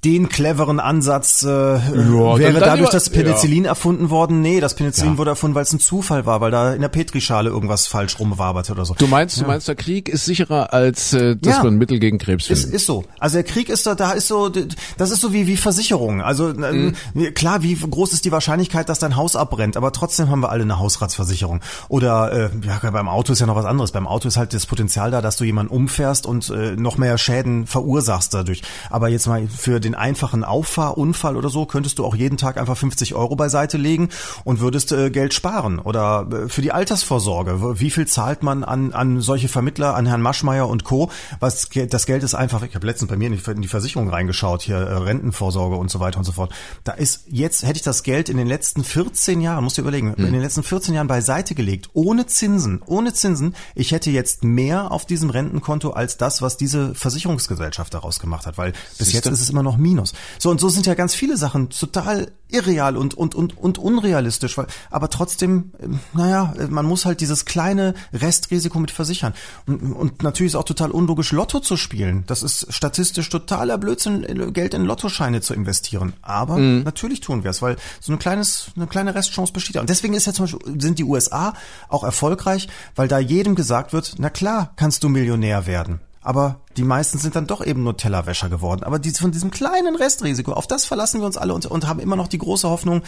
[0.03, 4.41] den cleveren Ansatz, äh, wäre dann- dadurch das Penicillin erfunden worden?
[4.41, 7.49] Nee, das Penicillin wurde erfunden, weil es ein Zufall war, weil da in der Petrischale
[7.49, 8.93] irgendwas falsch rumwaberte oder so.
[8.93, 11.63] Du meinst, du meinst, der Krieg ist sicherer als äh, dass Ja.
[11.63, 12.75] ein Mittel gegen Krebs Ist, finden.
[12.75, 13.03] ist so.
[13.19, 14.49] Also der Krieg ist da, da ist so,
[14.97, 16.21] das ist so wie, wie Versicherung.
[16.21, 16.93] Also ähm,
[17.35, 20.63] klar, wie groß ist die Wahrscheinlichkeit, dass dein Haus abbrennt, aber trotzdem haben wir alle
[20.63, 21.61] eine Hausratsversicherung.
[21.89, 23.91] Oder äh, ja, beim Auto ist ja noch was anderes.
[23.91, 27.17] Beim Auto ist halt das Potenzial da, dass du jemanden umfährst und äh, noch mehr
[27.17, 28.61] Schäden verursachst dadurch.
[28.89, 32.77] Aber jetzt mal für den einfachen Auffahrunfall oder so könntest du auch jeden Tag einfach
[32.77, 34.09] 50 Euro beiseite legen
[34.43, 35.79] und würdest äh, Geld sparen.
[35.79, 37.79] Oder äh, für die Altersvorsorge.
[37.79, 41.09] Wie viel zahlt man an, an solche Vermittler, an Herrn Maschmeyer und Co.
[41.39, 44.77] Was das Geld ist einfach, ich habe letztens bei mir in die, Versicherung reingeschaut, hier
[44.77, 46.53] äh, Rentenvorsorge und so weiter und so fort.
[46.83, 50.13] Da ist jetzt, hätte ich das Geld in den letzten 14 Jahren, musst du überlegen,
[50.13, 54.91] in den letzten 14 Jahren beiseite gelegt, ohne Zinsen, ohne Zinsen, ich hätte jetzt mehr
[54.91, 59.41] auf diesem Rentenkonto als das, was diese Versicherungsgesellschaft daraus gemacht hat, weil bis jetzt ist
[59.41, 60.13] es immer noch Minus.
[60.39, 64.57] So und so sind ja ganz viele Sachen total irreal und und und und unrealistisch,
[64.57, 69.33] weil aber trotzdem, ähm, naja, äh, man muss halt dieses kleine Restrisiko mit versichern
[69.65, 72.23] und, und natürlich ist auch total unlogisch Lotto zu spielen.
[72.27, 76.13] Das ist statistisch totaler Blödsinn, Geld in Lottoscheine zu investieren.
[76.21, 79.77] Aber natürlich tun wir es, weil so ein kleines eine kleine Restchance besteht.
[79.77, 81.53] Und deswegen ist ja zum Beispiel sind die USA
[81.89, 85.99] auch erfolgreich, weil da jedem gesagt wird, na klar, kannst du Millionär werden.
[86.27, 88.83] Aber die meisten sind dann doch eben nur Tellerwäscher geworden.
[88.83, 92.01] Aber die, von diesem kleinen Restrisiko, auf das verlassen wir uns alle und, und haben
[92.01, 93.01] immer noch die große Hoffnung,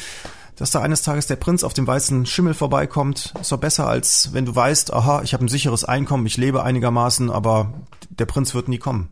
[0.55, 3.33] dass da eines Tages der Prinz auf dem weißen Schimmel vorbeikommt.
[3.41, 6.63] Ist doch besser, als wenn du weißt, aha, ich habe ein sicheres Einkommen, ich lebe
[6.63, 7.73] einigermaßen, aber
[8.07, 9.09] der Prinz wird nie kommen.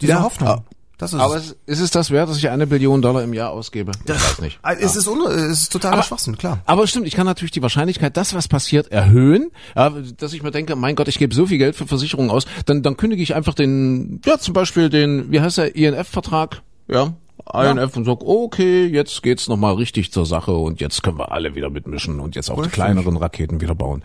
[0.00, 0.64] Diese Ja, Hoffnung.
[0.98, 1.56] Das ist Aber es.
[1.66, 3.92] ist es das wert, dass ich eine Billion Dollar im Jahr ausgebe?
[4.04, 4.58] Ich weiß nicht.
[4.62, 6.60] Ah, Es, ist un, es ist totaler Schwachsinn, klar.
[6.66, 9.50] Aber stimmt, ich kann natürlich die Wahrscheinlichkeit, dass was passiert, erhöhen.
[9.74, 12.46] Ja, dass ich mir denke, mein Gott, ich gebe so viel Geld für Versicherungen aus,
[12.66, 17.12] dann, dann kündige ich einfach den, ja zum Beispiel den, wie heißt der, INF-Vertrag, ja,
[17.52, 21.54] INF und sag, okay, jetzt geht's nochmal richtig zur Sache und jetzt können wir alle
[21.54, 24.02] wieder mitmischen und jetzt auch die kleineren Raketen wieder bauen.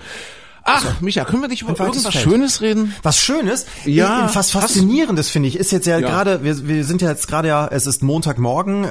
[0.63, 2.23] Ach, Micha, können wir nicht über irgendwas Feld.
[2.23, 2.93] Schönes reden?
[3.03, 6.07] Was Schönes, Ja, fast hast- faszinierendes finde ich, ist jetzt ja, Ja.
[6.07, 8.87] gerade, wir, wir sind ja jetzt gerade ja, es ist Montagmorgen, äh,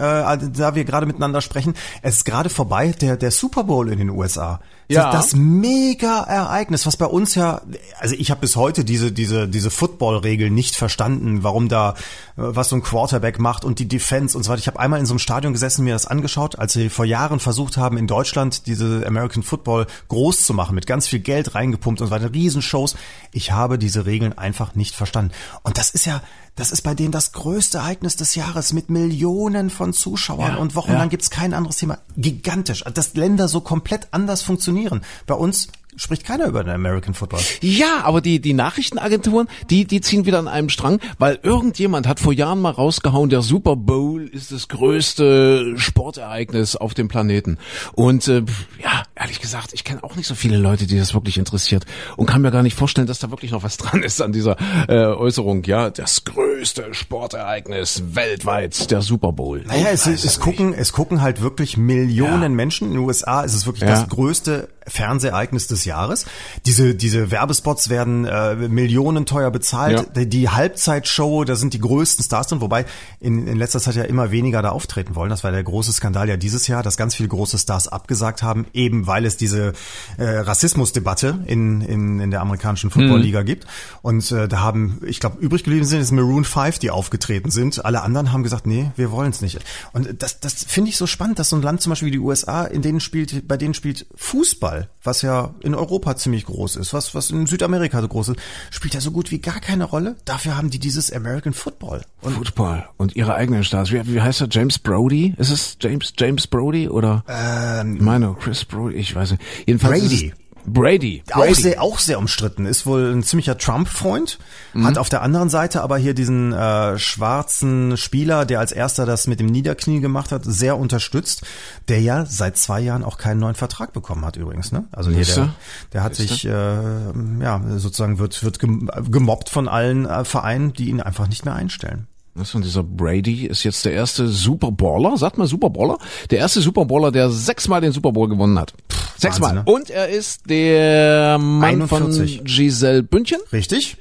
[0.53, 4.11] da wir gerade miteinander sprechen, es ist gerade vorbei, der, der Super Bowl in den
[4.11, 4.61] USA.
[4.91, 5.13] Ja.
[5.13, 7.61] Das Mega-Ereignis, was bei uns ja,
[7.99, 11.95] also ich habe bis heute diese, diese, diese Football-Regel nicht verstanden, warum da, äh,
[12.37, 14.61] was so ein Quarterback macht und die Defense und so weiter.
[14.61, 17.39] Ich habe einmal in so einem Stadion gesessen, mir das angeschaut, als sie vor Jahren
[17.39, 22.01] versucht haben, in Deutschland diese American Football groß zu machen, mit ganz viel Geld reingepumpt
[22.01, 22.97] und so weiter, Riesenshows.
[23.31, 25.33] Ich habe diese Regeln einfach nicht verstanden.
[25.65, 26.23] Und das ist ja,
[26.59, 30.75] das ist bei denen das größte Ereignis des Jahres mit Millionen von Zuschauern Ja, und
[30.75, 31.09] wochenlang ja.
[31.09, 31.99] gibt's kein anderes Thema.
[32.17, 32.83] Gigantisch.
[32.95, 35.03] Dass Länder so komplett anders funktionieren.
[35.27, 37.41] Bei uns spricht keiner über den American Football.
[37.61, 42.21] Ja, aber die, die Nachrichtenagenturen, die, die ziehen wieder an einem Strang, weil irgendjemand hat
[42.21, 47.59] vor Jahren mal rausgehauen, der Super Bowl ist das größte Sportereignis auf dem Planeten.
[47.93, 48.45] Und äh,
[48.83, 51.85] ja, ehrlich gesagt, ich kenne auch nicht so viele Leute, die das wirklich interessiert
[52.17, 54.57] und kann mir gar nicht vorstellen, dass da wirklich noch was dran ist an dieser
[54.89, 55.65] äh, Äußerung.
[55.65, 56.48] Ja, das größte
[56.93, 59.63] Sportereignis weltweit, der Super Bowl.
[59.67, 62.49] Naja, es, es, es gucken, es gucken halt wirklich Millionen Ja.
[62.49, 62.89] Menschen.
[62.89, 63.91] In den USA ist es wirklich Ja.
[64.01, 66.25] das größte Fernsehereignis des Jahres.
[66.65, 69.99] Diese, diese Werbespots werden äh, Millionen teuer bezahlt.
[69.99, 70.03] Ja.
[70.23, 72.87] Die, die Halbzeitshow, da sind die größten Stars drin, wobei
[73.21, 75.29] in, in letzter Zeit ja immer weniger da auftreten wollen.
[75.31, 78.67] Das war der große Skandal ja dieses Jahr, dass ganz viele große Stars abgesagt haben,
[78.73, 79.73] eben weil es diese
[80.17, 83.67] äh, Rassismusdebatte in, in, in der amerikanischen Footballliga gibt.
[84.03, 87.85] Und äh, da haben, ich glaube, übrig geblieben sind es Maroon 5, die aufgetreten sind.
[87.85, 89.59] Alle anderen haben gesagt, nee, wir wollen es nicht.
[89.93, 92.19] Und das, das finde ich so spannend, dass so ein Land zum Beispiel wie die
[92.19, 96.93] USA, in denen spielt, bei denen spielt Fußball, was ja in Europa ziemlich groß ist,
[96.93, 100.17] was, was in Südamerika so groß ist, spielt ja so gut wie gar keine Rolle.
[100.25, 102.03] Dafür haben die dieses American Football.
[102.21, 103.93] Und Football und ihre eigenen Stars.
[103.93, 104.49] Wie, wie heißt er?
[104.51, 105.35] James Brody?
[105.39, 107.25] Ist es James James Brody oder?
[107.29, 108.97] Ähm, ich meine Chris Brody.
[108.97, 109.43] Ich weiß nicht.
[109.67, 110.33] Jedenfalls Brady.
[110.69, 111.23] Es Brady.
[111.33, 111.55] auch Brady.
[111.55, 114.39] sehr, auch sehr umstritten, ist wohl ein ziemlicher Trump-Freund,
[114.75, 114.87] Mhm.
[114.87, 119.27] hat auf der anderen Seite aber hier diesen äh, schwarzen Spieler, der als erster das
[119.27, 121.43] mit dem Niederknie gemacht hat, sehr unterstützt,
[121.89, 124.73] der ja seit zwei Jahren auch keinen neuen Vertrag bekommen hat übrigens.
[124.73, 124.85] Ne?
[124.93, 125.55] Also hier, der,
[125.93, 130.89] der hat sich, äh, ja, sozusagen wird, wird gem- gemobbt von allen äh, Vereinen, die
[130.89, 132.07] ihn einfach nicht mehr einstellen.
[132.39, 135.99] Was und dieser Brady ist jetzt der erste Superballer, sagt mal Superballer,
[136.31, 138.75] der erste Superballer, der sechsmal den Super Bowl gewonnen hat.
[139.17, 139.57] Sechsmal.
[139.57, 139.73] Wahnsinn, ne?
[139.73, 142.37] Und er ist der Mann 41.
[142.37, 143.41] von Giselle Bündchen.
[143.53, 143.97] Richtig?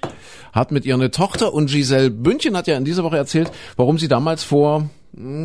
[0.54, 3.98] hat mit ihr eine Tochter und Giselle Bündchen hat ja in dieser Woche erzählt, warum
[3.98, 4.90] sie damals vor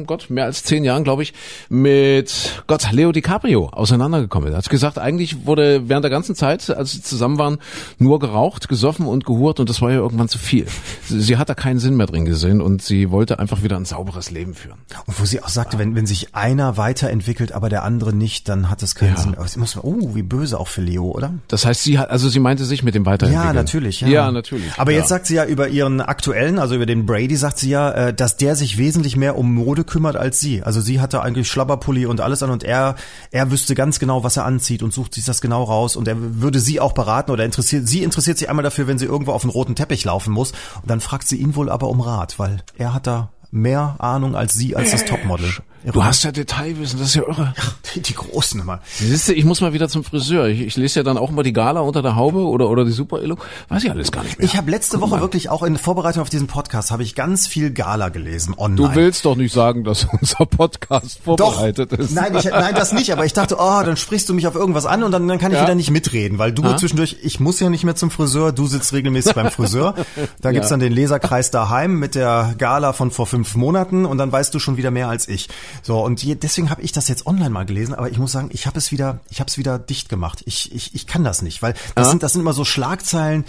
[0.07, 1.33] Gott, mehr als zehn Jahren, glaube ich,
[1.69, 4.55] mit Gott, Leo DiCaprio auseinandergekommen ist.
[4.55, 7.59] Er hat gesagt, eigentlich wurde während der ganzen Zeit, als sie zusammen waren,
[7.99, 10.67] nur geraucht, gesoffen und gehurt und das war ja irgendwann zu viel.
[11.09, 14.31] Sie, hat da keinen Sinn mehr drin gesehen und sie wollte einfach wieder ein sauberes
[14.31, 14.79] Leben führen.
[15.07, 18.69] Und wo sie auch sagte, wenn, wenn sich einer weiterentwickelt, aber der andere nicht, dann
[18.69, 19.21] hat es keinen Ja.
[19.21, 19.35] Sinn.
[19.37, 21.33] Aber sie muss, oh, wie böse auch für Leo, oder?
[21.49, 23.47] Das heißt, sie hat, also sie meinte sich mit dem Weiterentwickeln.
[23.49, 24.01] Ja, natürlich.
[24.03, 24.71] Ja, Ja, natürlich.
[24.77, 24.99] Aber ja.
[24.99, 28.15] jetzt sagt sie ja über ihren aktuellen, also über den Brady, sagt sie ja, äh,
[28.15, 30.63] dass der sich wesentlich mehr um Mode kümmert als sie.
[30.63, 32.97] Also sie hatte eigentlich Schlabberpulli und alles an und er,
[33.31, 36.17] er wüsste ganz genau, was er anzieht und sucht sich das genau raus und er
[36.19, 39.45] würde sie auch beraten oder interessiert, sie interessiert sich einmal dafür, wenn sie irgendwo auf
[39.45, 42.63] einen roten Teppich laufen muss und dann fragt sie ihn wohl aber um Rat, weil
[42.77, 45.53] er hat da mehr Ahnung als sie als das Topmodel.
[45.85, 47.55] Du hast ja Detailwissen, das ist ja irre.
[47.95, 48.81] die, die Großen immer.
[49.01, 50.47] Siehst du, ich muss mal wieder zum Friseur.
[50.47, 52.93] Ich, ich lese ja dann auch immer die Gala unter der Haube oder, oder die
[52.93, 53.37] Super Elo.
[53.69, 54.45] Weiß ich alles gar nicht mehr.
[54.47, 57.73] Ich habe letzte Woche wirklich auch in Vorbereitung auf diesen Podcast habe ich ganz viel
[57.73, 58.91] Gala gelesen online.
[58.91, 62.13] du willst doch nicht sagen, dass unser Podcast vorbereitet ist.
[62.13, 64.87] Nein, ich, nein, das nicht, aber ich dachte, oh, dann sprichst du mich auf irgendwas
[64.87, 65.65] an und dann, dann kann ich Ja.
[65.65, 68.93] wieder nicht mitreden, weil du zwischendurch, ich muss ja nicht mehr zum Friseur, du sitzt
[68.93, 69.95] regelmäßig beim Friseur.
[70.41, 70.75] Da gibt's Ja.
[70.75, 74.59] dann den Leserkreis daheim mit der Gala von vor fünf Monaten und dann weißt du
[74.61, 75.49] schon wieder mehr als ich.
[75.83, 78.51] So, und je, deswegen habe ich das jetzt online mal gelesen, aber ich muss sagen,
[78.53, 80.43] ich habe es wieder, ich habe es wieder dicht gemacht.
[80.47, 83.45] Ich, ich, ich kann das nicht, weil das sind, das sind immer so Schlagzeilen,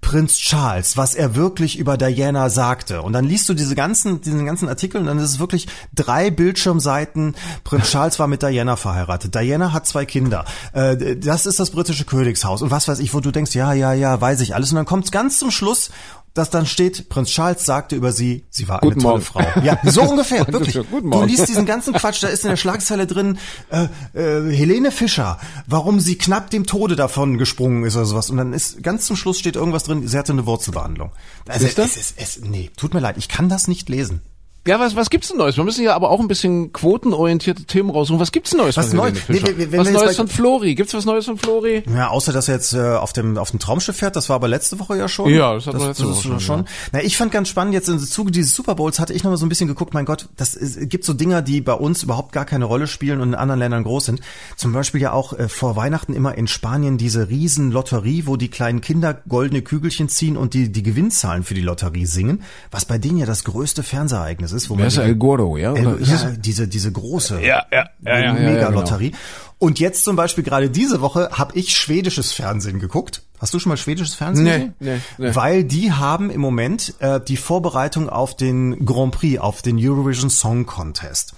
[0.00, 3.02] Prinz Charles, was er wirklich über Diana sagte.
[3.02, 6.30] Und dann liest du diese ganzen, diesen ganzen Artikel und dann ist es wirklich drei
[6.30, 7.34] Bildschirmseiten.
[7.64, 9.34] Prinz Charles war mit Diana verheiratet.
[9.34, 10.44] Diana hat zwei Kinder.
[10.72, 12.62] Äh, das ist das britische Königshaus.
[12.62, 14.70] Und was weiß ich, wo du denkst, ja, ja, ja, weiß ich alles.
[14.70, 15.90] Und dann kommt ganz zum Schluss,
[16.36, 19.24] dass dann steht, Prinz Charles sagte über sie, sie war eine Guten tolle Morgen.
[19.24, 19.60] Frau.
[19.62, 20.78] Ja, so ungefähr, wirklich.
[20.90, 23.38] Guten Du liest diesen ganzen Quatsch, da ist in der Schlagzeile drin,
[23.70, 28.30] äh, äh, Helene Fischer, warum sie knapp dem Tode davon gesprungen ist oder sowas.
[28.30, 31.12] Und dann ist ganz zum Schluss steht irgendwas drin, sie hatte eine Wurzelbehandlung.
[31.48, 31.82] Also Siehst du?
[31.82, 34.20] es ist, es, nee, tut mir leid, ich kann das nicht lesen.
[34.66, 35.56] Ja, was, was gibt's denn Neues?
[35.56, 38.18] Wir müssen ja aber auch ein bisschen quotenorientierte Themen raussuchen.
[38.20, 39.14] Was gibt's denn Neues Was von?
[39.14, 39.52] Fischer?
[39.56, 40.74] Nee, wenn was Neues von Flori?
[40.74, 41.84] Gibt's was Neues von Flori?
[41.94, 44.48] Ja, außer dass er jetzt äh, auf dem auf dem Traumschiff fährt, das war aber
[44.48, 45.30] letzte Woche ja schon.
[45.32, 47.88] Ja, das hatten wir letzte das Woche ist schon, Na, ich fand ganz spannend jetzt
[47.88, 49.94] im Zuge dieses Super Bowls hatte ich noch mal so ein bisschen geguckt.
[49.94, 53.20] Mein Gott, das ist, gibt so Dinger, die bei uns überhaupt gar keine Rolle spielen
[53.20, 54.20] und in anderen Ländern groß sind.
[54.56, 58.48] Zum Beispiel ja auch äh, vor Weihnachten immer in Spanien diese riesen Lotterie, wo die
[58.48, 62.98] kleinen Kinder goldene Kügelchen ziehen und die die Gewinnzahlen für die Lotterie singen, was bei
[62.98, 65.74] denen ja das größte Fernsehereignis ist, wo Wer ist El Gordo, ja?
[65.74, 69.12] El, Oder ist ja, es- diese diese große Ja, ja, ja, ja, ja, ja, Mega-Lotterie.
[69.58, 73.22] Und jetzt zum Beispiel gerade diese Woche habe ich schwedisches Fernsehen geguckt.
[73.38, 74.74] Hast du schon mal schwedisches Fernsehen Nee, gesehen?
[74.80, 75.34] nee, nee.
[75.34, 80.28] Weil die haben im Moment äh, die Vorbereitung auf den Grand Prix, auf den Eurovision
[80.28, 81.34] Song Contest.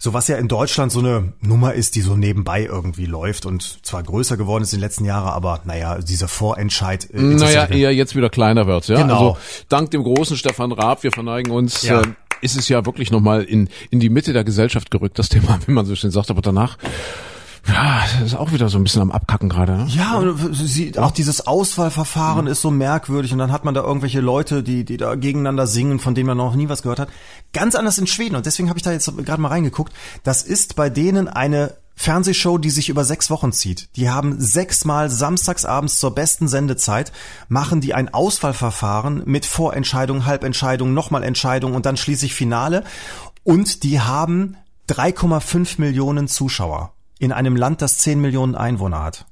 [0.00, 3.84] So was ja in Deutschland so eine Nummer ist, die so nebenbei irgendwie läuft und
[3.86, 7.08] zwar größer geworden ist in den letzten Jahren, aber naja, dieser Vorentscheid.
[7.12, 8.96] Äh, Naja, eher jetzt wieder kleiner wird, ja.
[9.02, 9.14] Genau.
[9.34, 9.36] Also
[9.68, 12.00] dank dem großen Stefan Raab, wir verneigen uns, Ja.
[12.00, 12.04] äh,
[12.40, 15.72] ist es ja wirklich nochmal in, in die Mitte der Gesellschaft gerückt, das Thema, wie
[15.72, 16.30] man so schön sagt.
[16.30, 16.78] Aber danach,
[17.68, 19.76] ja, das ist auch wieder so ein bisschen am Abkacken gerade.
[19.76, 19.86] Ne?
[19.88, 24.20] Ja, und sie, auch dieses Auswahlverfahren ist so merkwürdig und dann hat man da irgendwelche
[24.20, 27.08] Leute, die, die da gegeneinander singen, von denen man noch nie was gehört hat.
[27.52, 29.92] Ganz anders in Schweden und deswegen habe ich da jetzt gerade mal reingeguckt.
[30.24, 33.90] Das ist bei denen eine Fernsehshow, die sich über sechs Wochen zieht.
[33.96, 37.12] Die haben sechsmal samstagsabends zur besten Sendezeit,
[37.50, 42.84] machen die ein Auswahlverfahren mit Vorentscheidung, Halbentscheidung, nochmal Entscheidung und dann schließlich Finale.
[43.44, 44.56] Und die haben
[44.88, 49.26] 3,5 Millionen Zuschauer in einem Land, das 10 Millionen Einwohner hat.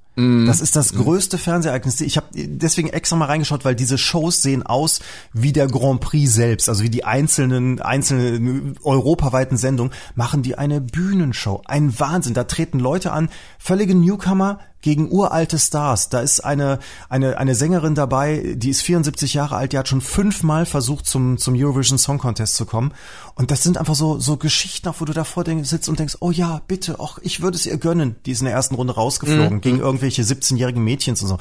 [0.47, 2.01] Das ist das größte Fernsehereignis.
[2.01, 4.99] Ich habe deswegen extra mal reingeschaut, weil diese Shows sehen aus
[5.33, 10.81] wie der Grand Prix selbst, also wie die einzelnen einzelnen europaweiten Sendungen machen die eine
[10.81, 11.63] Bühnenshow.
[11.67, 12.35] Ein Wahnsinn.
[12.35, 13.29] Da treten Leute an,
[13.61, 16.09] völlige Newcomer gegen uralte Stars.
[16.09, 20.01] Da ist eine eine eine Sängerin dabei, die ist 74 Jahre alt, die hat schon
[20.01, 22.93] fünfmal versucht zum zum Eurovision Song Contest zu kommen
[23.35, 26.17] und das sind einfach so so Geschichten, auch wo du davor denk, sitzt und denkst,
[26.21, 28.17] oh ja, bitte, auch ich würde es ihr gönnen.
[28.27, 31.39] Die ist in der ersten Runde rausgeflogen gegen irgendwelche 17-jährigen Mädchen und so.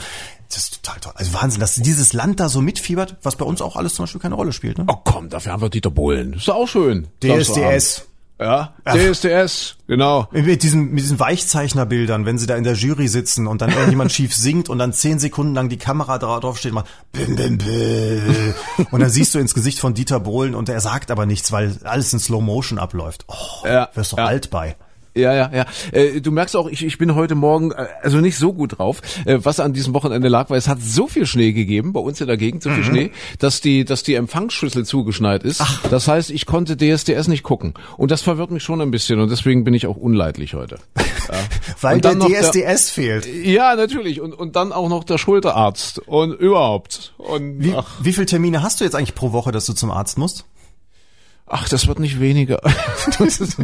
[0.49, 1.13] Das ist total toll.
[1.15, 4.21] Also Wahnsinn, dass dieses Land da so mitfiebert, was bei uns auch alles zum Beispiel
[4.21, 4.77] keine Rolle spielt.
[4.77, 4.85] Ne?
[4.87, 6.33] Oh komm, dafür haben wir Dieter Bohlen.
[6.33, 7.07] Ist doch auch schön.
[7.21, 8.05] DSDS.
[8.39, 10.27] Ja, DSDS, genau.
[10.31, 14.11] Mit diesen, mit diesen Weichzeichnerbildern, wenn sie da in der Jury sitzen und dann irgendjemand
[14.13, 17.57] schief singt und dann zehn Sekunden lang die Kamera dra- drauf steht, macht bim, bim,
[17.57, 18.53] bim.
[18.91, 21.77] und dann siehst du ins Gesicht von Dieter Bohlen und er sagt aber nichts, weil
[21.83, 23.25] alles in Slow Motion abläuft.
[23.27, 24.25] Oh, Ja, wirst doch ja.
[24.25, 24.75] alt bei.
[25.17, 25.65] Ja, ja, ja.
[25.91, 29.01] Äh, du merkst auch, ich, ich bin heute Morgen äh, also nicht so gut drauf,
[29.25, 32.21] äh, was an diesem Wochenende lag, weil es hat so viel Schnee gegeben bei uns
[32.21, 35.63] in der Gegend, so viel Schnee, dass die, dass die Empfangsschüssel zugeschneit ist.
[35.89, 39.29] Das heißt, ich konnte DSDS nicht gucken und das verwirrt mich schon ein bisschen und
[39.29, 40.77] deswegen bin ich auch unleidlich heute.
[41.81, 43.27] Weil und der DSDS fehlt.
[43.27, 44.21] Ja, natürlich.
[44.21, 47.13] Und, und dann auch noch der Schulterarzt und überhaupt.
[47.17, 49.91] Und Wie, ach, wie viele Termine hast du jetzt eigentlich pro Woche, dass du zum
[49.91, 50.45] Arzt musst?
[51.47, 52.59] Ach, das wird nicht weniger.
[53.19, 53.57] Das, ist,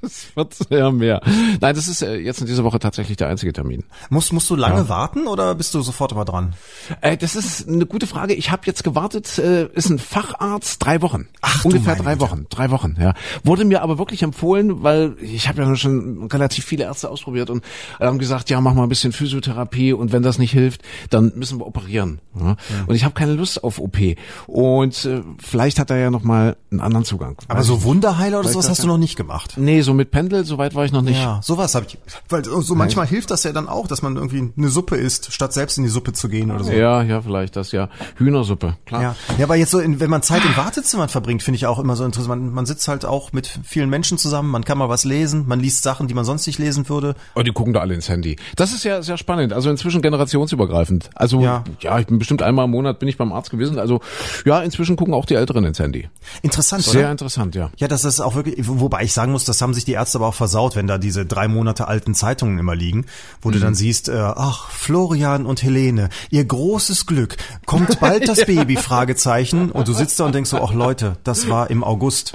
[0.00, 1.20] das wird sehr mehr.
[1.60, 3.84] Nein, das ist äh, jetzt in dieser Woche tatsächlich der einzige Termin.
[4.08, 6.54] Musst, musst du lange warten oder bist du sofort immer dran?
[7.02, 8.32] Äh, das ist eine gute Frage.
[8.34, 11.28] Ich habe jetzt gewartet, äh, ist ein Facharzt, drei Wochen.
[11.42, 12.20] Ach, Ungefähr drei Güte.
[12.20, 12.46] Wochen.
[12.48, 13.12] Drei Wochen, ja.
[13.44, 17.62] Wurde mir aber wirklich empfohlen, weil ich habe ja schon relativ viele Ärzte ausprobiert und
[18.00, 21.58] haben gesagt, ja, mach mal ein bisschen Physiotherapie und wenn das nicht hilft, dann müssen
[21.58, 22.20] wir operieren.
[22.38, 22.56] Ja.
[22.86, 23.98] Und ich habe keine Lust auf OP.
[24.46, 27.25] Und äh, vielleicht hat er ja noch mal einen anderen Zugang.
[27.48, 27.82] Aber Weiß so.
[27.82, 29.54] Wunderheiler oder sowas hast du noch nicht gemacht.
[29.56, 31.18] Nee, so mit Pendel, so weit war ich noch nicht.
[31.18, 31.98] Ja, sowas habe ich.
[32.28, 35.52] Weil so manchmal hilft das ja dann auch, dass man irgendwie eine Suppe isst, statt
[35.52, 36.72] selbst in die Suppe zu gehen oder so.
[36.72, 37.88] Ja, ja, vielleicht das ja.
[38.16, 39.02] Hühnersuppe, klar.
[39.02, 41.78] Ja, ja aber jetzt so, in, wenn man Zeit in Wartezimmern verbringt, finde ich auch
[41.78, 42.28] immer so interessant.
[42.28, 45.60] Man, man sitzt halt auch mit vielen Menschen zusammen, man kann mal was lesen, man
[45.60, 47.14] liest Sachen, die man sonst nicht lesen würde.
[47.34, 48.36] Oh, die gucken da alle ins Handy.
[48.56, 49.52] Das ist ja sehr spannend.
[49.52, 51.10] Also inzwischen generationsübergreifend.
[51.14, 51.64] Also Ja.
[51.80, 53.78] ja, ich bin bestimmt einmal im Monat bin ich beim Arzt gewesen.
[53.78, 54.00] Also
[54.44, 56.08] ja, inzwischen gucken auch die Älteren ins Handy.
[56.42, 57.10] Interessant, Sehr oder?
[57.16, 57.70] Interessant, ja.
[57.76, 60.28] Ja, das ist auch wirklich, wobei ich sagen muss, das haben sich die Ärzte aber
[60.28, 63.06] auch versaut, wenn da diese drei Monate alten Zeitungen immer liegen,
[63.42, 68.44] wo du dann siehst, äh, ach, Florian und Helene, ihr großes Glück, kommt bald das
[68.46, 72.32] Baby, Fragezeichen, und du sitzt da und denkst so, ach Leute, das war im August.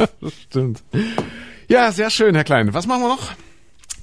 [0.48, 0.82] Stimmt.
[1.68, 2.74] Ja, sehr schön, Herr Klein.
[2.74, 3.30] Was machen wir noch?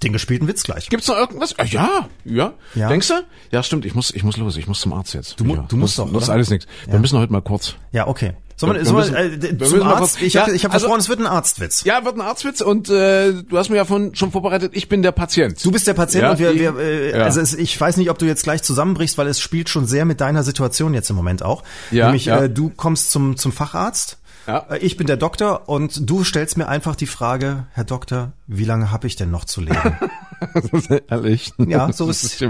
[0.03, 0.89] Den gespielten Witz gleich.
[0.89, 1.53] Gibt's noch irgendwas?
[1.59, 2.87] Ah, ja, ja, Ja.
[2.87, 3.13] Denkst du?
[3.51, 3.85] Ja, stimmt.
[3.85, 4.57] Ich muss, ich muss los.
[4.57, 5.39] Ich muss zum Arzt jetzt.
[5.39, 5.65] Du ja.
[5.67, 6.65] du musst das, doch, Das ist alles nichts.
[6.87, 7.75] Wir müssen heute mal kurz.
[7.91, 8.33] Ja, okay.
[8.61, 9.97] Wir sollen müssen- wir, äh, zum Arzt?
[9.99, 11.83] kurz- Ich Ja, habe ich hab also- versprochen, es wird ein Arztwitz.
[11.83, 14.71] Ja, wird ein Arztwitz und äh, du hast mir ja von, schon vorbereitet.
[14.75, 15.63] Ich bin der Patient.
[15.63, 17.23] Du bist der Patient Ja, und wir, ich- wir äh, ja.
[17.25, 20.05] also es, ich weiß nicht, ob du jetzt gleich zusammenbrichst, weil es spielt schon sehr
[20.05, 21.63] mit deiner Situation jetzt im Moment auch.
[21.91, 22.43] Ja, Nämlich ja.
[22.43, 24.17] Äh, du kommst zum zum Facharzt.
[24.47, 24.65] Ja.
[24.71, 28.65] Äh, Ich bin der Doktor und du stellst mir einfach die Frage, Herr Doktor, wie
[28.65, 29.77] lange habe ich denn noch zu leben?
[31.09, 31.53] Ehrlich.
[31.57, 32.41] Ja, so ist-.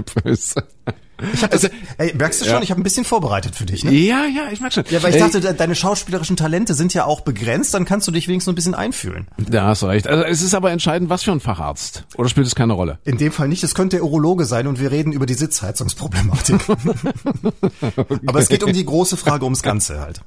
[1.34, 2.62] Ich hab das, ey, merkst du schon, Ja.
[2.62, 3.92] ich habe ein bisschen vorbereitet für dich, ne?
[3.92, 4.82] Ja, ja, ich merk schon.
[4.90, 8.08] Ja, weil ich Ey, dachte, de- deine schauspielerischen Talente sind ja auch begrenzt, dann kannst
[8.08, 9.28] du dich wenigstens ein bisschen einfühlen.
[9.38, 10.08] Da hast du recht.
[10.08, 12.06] Also es ist aber entscheidend, was für ein Facharzt.
[12.16, 12.98] Oder spielt es keine Rolle?
[13.04, 16.56] In dem Fall nicht, es könnte der Urologe sein und wir reden über die Sitzheizungsproblematik.
[18.26, 20.22] Aber es geht um die große Frage ums Ganze halt.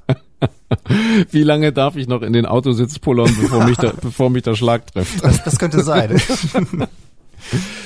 [1.31, 4.55] Wie lange darf ich noch in den Autositz pullern, bevor mich der, bevor mich der
[4.55, 5.23] Schlag trifft?
[5.23, 6.21] Das, das könnte sein.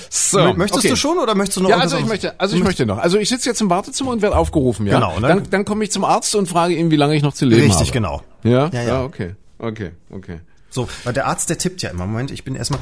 [0.09, 0.89] So, möchtest okay.
[0.89, 2.97] du schon oder möchtest du noch Ja, also ich möchte, also ich möchte noch.
[2.97, 4.95] Also ich sitze jetzt im Wartezimmer und werde aufgerufen, ja.
[4.95, 5.27] Genau, ne?
[5.27, 7.61] Dann, dann komme ich zum Arzt und frage ihn, wie lange ich noch zu leben
[7.61, 7.91] Richtig, habe.
[7.91, 8.23] genau.
[8.43, 8.69] Ja?
[8.73, 9.03] Ja, ja.
[9.03, 9.35] okay.
[9.59, 10.39] Okay, okay.
[10.69, 12.05] So, weil der Arzt, der tippt ja immer.
[12.05, 12.79] Moment, ich bin erstmal,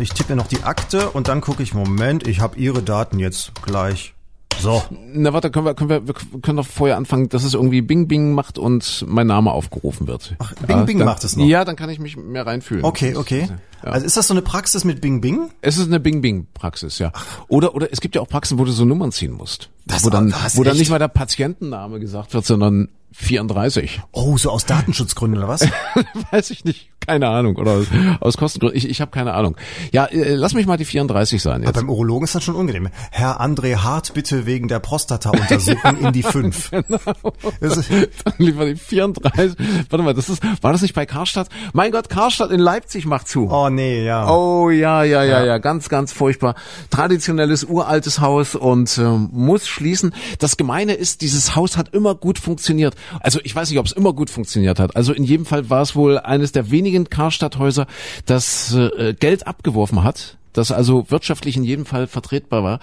[0.00, 3.52] ich tippe noch die Akte und dann gucke ich, Moment, ich habe Ihre Daten jetzt
[3.62, 4.14] gleich.
[4.60, 7.80] So, Na warte, können wir, können wir, wir können doch vorher anfangen, dass es irgendwie
[7.80, 10.34] Bing Bing macht und mein Name aufgerufen wird.
[10.38, 11.44] Ach, Bing Bing dann, macht es noch?
[11.46, 12.84] Ja, dann kann ich mich mehr reinfühlen.
[12.84, 13.48] okay, okay.
[13.84, 13.90] Ja.
[13.92, 15.50] Also ist das so eine Praxis mit Bing Bing?
[15.60, 17.12] Es ist eine Bing Bing Praxis, ja.
[17.46, 19.70] Oder oder es gibt ja auch Praxen, wo du so Nummern ziehen musst.
[19.86, 20.80] Das- wo dann das wo dann echt?
[20.80, 24.02] nicht mal der Patientenname gesagt wird, sondern 34.
[24.12, 25.66] Oh, so aus Datenschutzgründen oder was?
[26.30, 27.86] Weiß ich nicht, keine Ahnung oder aus,
[28.20, 28.76] aus Kostengründen.
[28.78, 29.56] Ich, ich habe keine Ahnung.
[29.92, 31.72] Ja, äh, lass mich mal die 34 sein jetzt.
[31.74, 32.90] Beim Urologen ist das schon unangenehm.
[33.10, 36.70] Herr André Hart, bitte wegen der Prostata-Untersuchung in die 5.
[37.60, 37.90] Das ist-
[38.24, 39.56] Dann lieber die 34.
[39.90, 41.48] Warte mal, das ist war das nicht bei Karstadt?
[41.72, 43.48] Mein Gott, Karstadt in Leipzig macht zu.
[43.50, 44.28] Oh nee, ja.
[44.30, 46.54] Oh ja, ja, ja, ja, ganz, ganz furchtbar.
[46.90, 50.12] Traditionelles, uraltes Haus und ähm, muss schließen.
[50.38, 52.94] Das Gemeine ist, dieses Haus hat immer gut funktioniert.
[53.20, 54.96] Also ich weiß nicht, ob es immer gut funktioniert hat.
[54.96, 57.86] Also in jedem Fall war es wohl eines der wenigen Karstadthäuser,
[58.26, 60.34] das äh, Geld abgeworfen hat.
[60.54, 62.80] Das also wirtschaftlich in jedem Fall vertretbar war.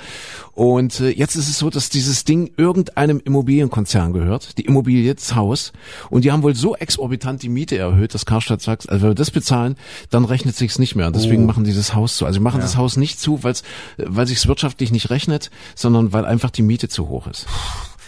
[0.53, 5.35] Und äh, jetzt ist es so, dass dieses Ding irgendeinem Immobilienkonzern gehört, die Immobilie, das
[5.35, 5.73] Haus.
[6.09, 9.15] Und die haben wohl so exorbitant die Miete erhöht, dass Karstadt sagt, also wenn wir
[9.15, 9.75] das bezahlen,
[10.09, 11.07] dann rechnet sich's nicht mehr.
[11.07, 11.47] Und deswegen Oh.
[11.47, 12.25] machen die das Haus zu.
[12.25, 13.61] Also sie machen das Haus nicht zu, weil's,
[13.97, 17.45] äh, weil sich's wirtschaftlich nicht rechnet, sondern weil einfach die Miete zu hoch ist.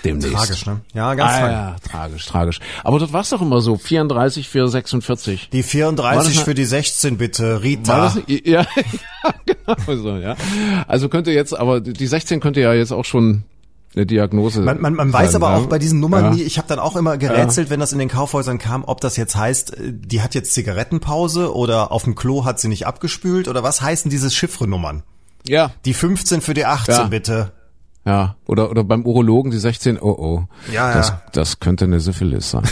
[0.08, 0.34] Demnächst.
[0.36, 0.82] Tragisch, ne?
[0.94, 1.52] Ja, ganz Ah, tragisch.
[1.54, 2.60] ja, tragisch, tragisch.
[2.84, 5.50] Aber dort war's doch immer so, 34 für 46.
[5.52, 7.98] Die War 34 das für die 16 bitte, War Rita.
[8.04, 8.16] das?
[8.28, 8.66] Ja, ja,
[9.46, 10.36] genau so, ja.
[10.88, 13.44] Also könnte jetzt, aber die 16 könnte ja jetzt auch schon
[13.96, 15.64] eine Diagnose Man, man, man weiß sein, aber ne?
[15.64, 16.30] auch bei diesen Nummern ja.
[16.32, 19.18] nie, ich habe dann auch immer gerätselt, wenn das in den Kaufhäusern kam, ob das
[19.18, 23.64] jetzt heißt, die hat jetzt Zigarettenpause oder auf dem Klo hat sie nicht abgespült oder
[23.64, 25.04] was heißen diese Chiffrenummern?
[25.48, 27.04] Ja, Die 15 für die 18 Ja.
[27.06, 27.52] bitte.
[28.08, 28.36] Ja.
[28.46, 30.44] Oder, oder beim Urologen die 16, oh oh.
[30.72, 31.22] Ja, das, ja.
[31.34, 32.64] das könnte eine Syphilis sein.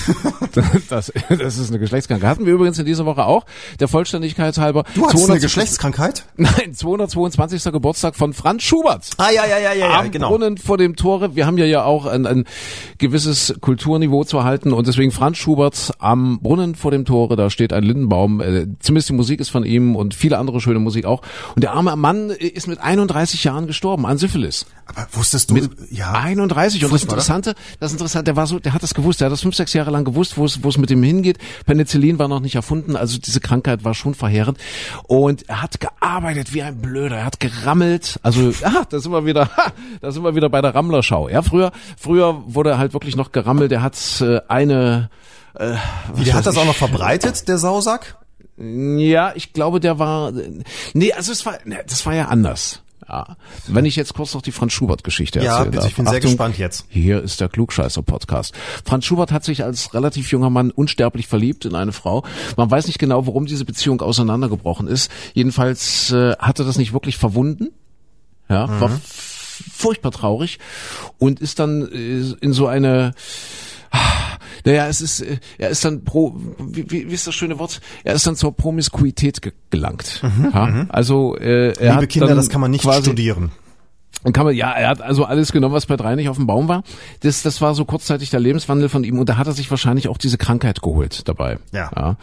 [0.89, 2.29] das, das ist eine Geschlechtskrankheit.
[2.29, 3.45] Hatten wir übrigens in dieser Woche auch,
[3.81, 4.85] der Vollständigkeit halber.
[4.93, 6.23] Du hast 200 eine Geschlechtskrankheit?
[6.37, 7.63] Nein, 222.
[7.73, 9.09] Geburtstag von Franz Schubert.
[9.17, 10.29] Ah, ja, ja, ja, ja, ja Am genau.
[10.29, 11.35] Brunnen vor dem Tore.
[11.35, 12.45] Wir haben ja ja auch ein, ein
[12.97, 17.35] gewisses Kulturniveau zu halten und deswegen Franz Schubert am Brunnen vor dem Tore.
[17.35, 18.39] Da steht ein Lindenbaum.
[18.39, 21.21] Äh, zumindest die Musik ist von ihm und viele andere schöne Musik auch.
[21.55, 24.65] Und der arme Mann ist mit 31 Jahren gestorben an Syphilis.
[24.87, 28.83] Aber wusstest du, ja, 31 und das Interessante, das Interessante, der war so, der hat
[28.83, 30.91] das gewusst, der hat das fünf, sechs Jahre lang gewusst, wo es, wo es mit
[30.91, 31.39] ihm hingeht.
[31.65, 34.59] Penicillin war noch nicht erfunden, also diese Krankheit war schon verheerend
[35.07, 39.25] und er hat gearbeitet wie ein Blöder, er hat gerammelt, also ah, da sind wir
[39.25, 39.71] wieder, ha,
[40.01, 41.29] da sind wir wieder bei der Rammlerschau.
[41.29, 45.09] Ja, früher, früher wurde er halt wirklich noch gerammelt, er hat äh, eine
[45.55, 45.75] äh,
[46.13, 48.17] Wie, der hat das auch noch verbreitet, der Sausack?
[48.57, 50.31] ja, ich glaube, der war.
[50.93, 51.57] Nee, also es war.
[51.65, 52.81] Nee, das war ja anders.
[53.07, 53.37] Ja.
[53.67, 55.71] Wenn ich jetzt kurz noch die Franz Schubert-Geschichte Ja, erzähle.
[55.75, 55.87] darf.
[55.87, 56.85] ich bin sehr gespannt jetzt.
[56.89, 58.53] Hier ist der Klugscheißer-Podcast.
[58.83, 62.23] Franz Schubert hat sich als relativ junger Mann unsterblich verliebt in eine Frau.
[62.57, 65.11] Man weiß nicht genau, warum diese Beziehung auseinandergebrochen ist.
[65.33, 67.69] Jedenfalls äh, hatte das nicht wirklich verwunden.
[68.49, 68.95] Ja, war Mhm.
[68.95, 70.59] f- furchtbar traurig
[71.17, 73.13] und ist dann äh, in so eine
[74.65, 77.81] naja, es ist, äh, er ist dann pro, wie, wie, ist das schöne Wort?
[78.03, 80.21] Er ist dann zur Promiskuität ge gelangt.
[80.53, 80.85] ja?
[80.89, 83.51] Also äh, er Mhm, Liebe hat Kinder, das kann man nicht studieren.
[84.25, 86.47] Und kann man, ja, er hat also alles genommen, was bei drei nicht auf dem
[86.47, 86.81] Baum war.
[87.19, 90.07] Das, das war so kurzzeitig der Lebenswandel von ihm und da hat er sich wahrscheinlich
[90.07, 91.59] auch diese Krankheit geholt dabei.
[91.71, 92.17] Ja.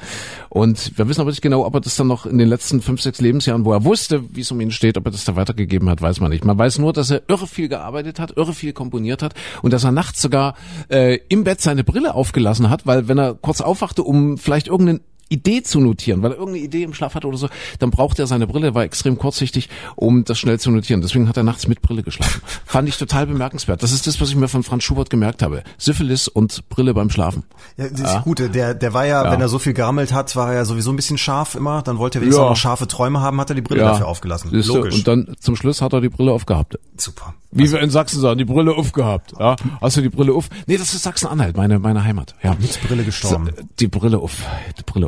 [0.48, 3.00] Und wir wissen aber nicht genau, ob er das dann noch in den letzten fünf,
[3.00, 5.88] sechs Lebensjahren, wo er wusste, wie es um ihn steht, ob er das da weitergegeben
[5.88, 6.44] hat, weiß man nicht.
[6.44, 9.84] Man weiß nur, dass er irre viel gearbeitet hat, irre viel komponiert hat und dass
[9.84, 10.56] er nachts sogar
[10.88, 15.02] äh, im Bett seine Brille aufgelassen hat, weil wenn er kurz aufwachte, um vielleicht irgendeinen
[15.32, 18.26] Idee zu notieren, weil er irgendeine Idee im Schlaf hatte oder so, dann braucht er
[18.26, 21.00] seine Brille, war extrem kurzsichtig, um das schnell zu notieren.
[21.02, 22.42] Deswegen hat er nachts mit Brille geschlafen.
[22.64, 23.82] Fand ich total bemerkenswert.
[23.82, 25.62] Das ist das, was ich mir von Franz Schubert gemerkt habe.
[25.78, 27.44] Syphilis und Brille beim Schlafen.
[27.76, 28.38] Ja, das ist gut.
[28.40, 29.32] Der, der war ja, Ja.
[29.32, 31.82] wenn er so viel gerammelt hat, war er ja sowieso ein bisschen scharf immer.
[31.82, 32.48] Dann wollte er wenigstens Ja.
[32.50, 34.50] noch scharfe Träume haben, hat er die Brille dafür aufgelassen.
[34.50, 34.94] Siehste, Logisch.
[34.96, 36.78] Und dann zum Schluss hat er die Brille aufgehabt.
[36.96, 37.34] Super.
[37.54, 39.32] Wie wir in Sachsen sagen, die Brille aufgehabt.
[39.38, 40.48] Ja, hast du die Brille auf?
[40.66, 42.34] Nee, das ist Sachsen-Anhalt, meine meine Heimat.
[42.42, 43.50] Ja, Mit Brille gestorben.
[43.78, 44.36] Die Brille auf,
[44.78, 45.06] die Brille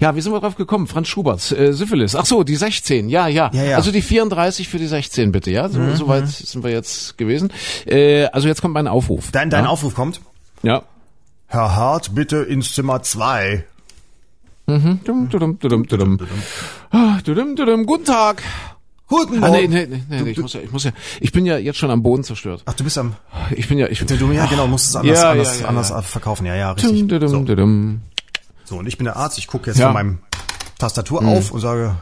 [0.00, 0.86] Ja, wie sind wir drauf gekommen?
[0.86, 2.14] Franz Schubert, äh, Syphilis.
[2.16, 3.08] Ach so, die 16.
[3.08, 3.50] Ja, ja.
[3.52, 3.76] Ja, ja.
[3.76, 5.50] Also die 34 für die 16 bitte.
[5.50, 5.96] Ja, so, Mhm.
[5.96, 7.52] soweit sind wir jetzt gewesen.
[7.86, 9.30] Äh, also jetzt kommt mein Aufruf.
[9.32, 9.70] Dein, dein ja?
[9.70, 10.20] Aufruf kommt.
[10.62, 10.82] Ja.
[11.46, 13.64] Herr Hart, bitte ins Zimmer zwei.
[14.66, 16.18] Dum, dum, dum, dum, dum.
[16.90, 17.84] Ah, dum, dum, dum.
[17.86, 18.42] Guten Tag.
[19.06, 19.70] Guten Ah, Morgen.
[19.70, 21.90] nee, nee, nee, nee, ich muss ja, ich muss ja, ich bin ja jetzt schon
[21.90, 22.62] am Boden zerstört.
[22.64, 23.14] Ach, du bist am,
[23.54, 26.00] Ich bin ja, ich, du, ja genau, musst es anders, Ja, anders, ja, anders ja.
[26.00, 26.46] verkaufen.
[26.46, 27.06] Ja, ja, richtig.
[27.06, 28.00] Dum, dum, So, dum.
[28.64, 29.38] So, und ich bin der Arzt.
[29.38, 29.86] Ich gucke jetzt Ja.
[29.86, 30.18] von meinem
[30.78, 31.96] Tastatur auf und sage,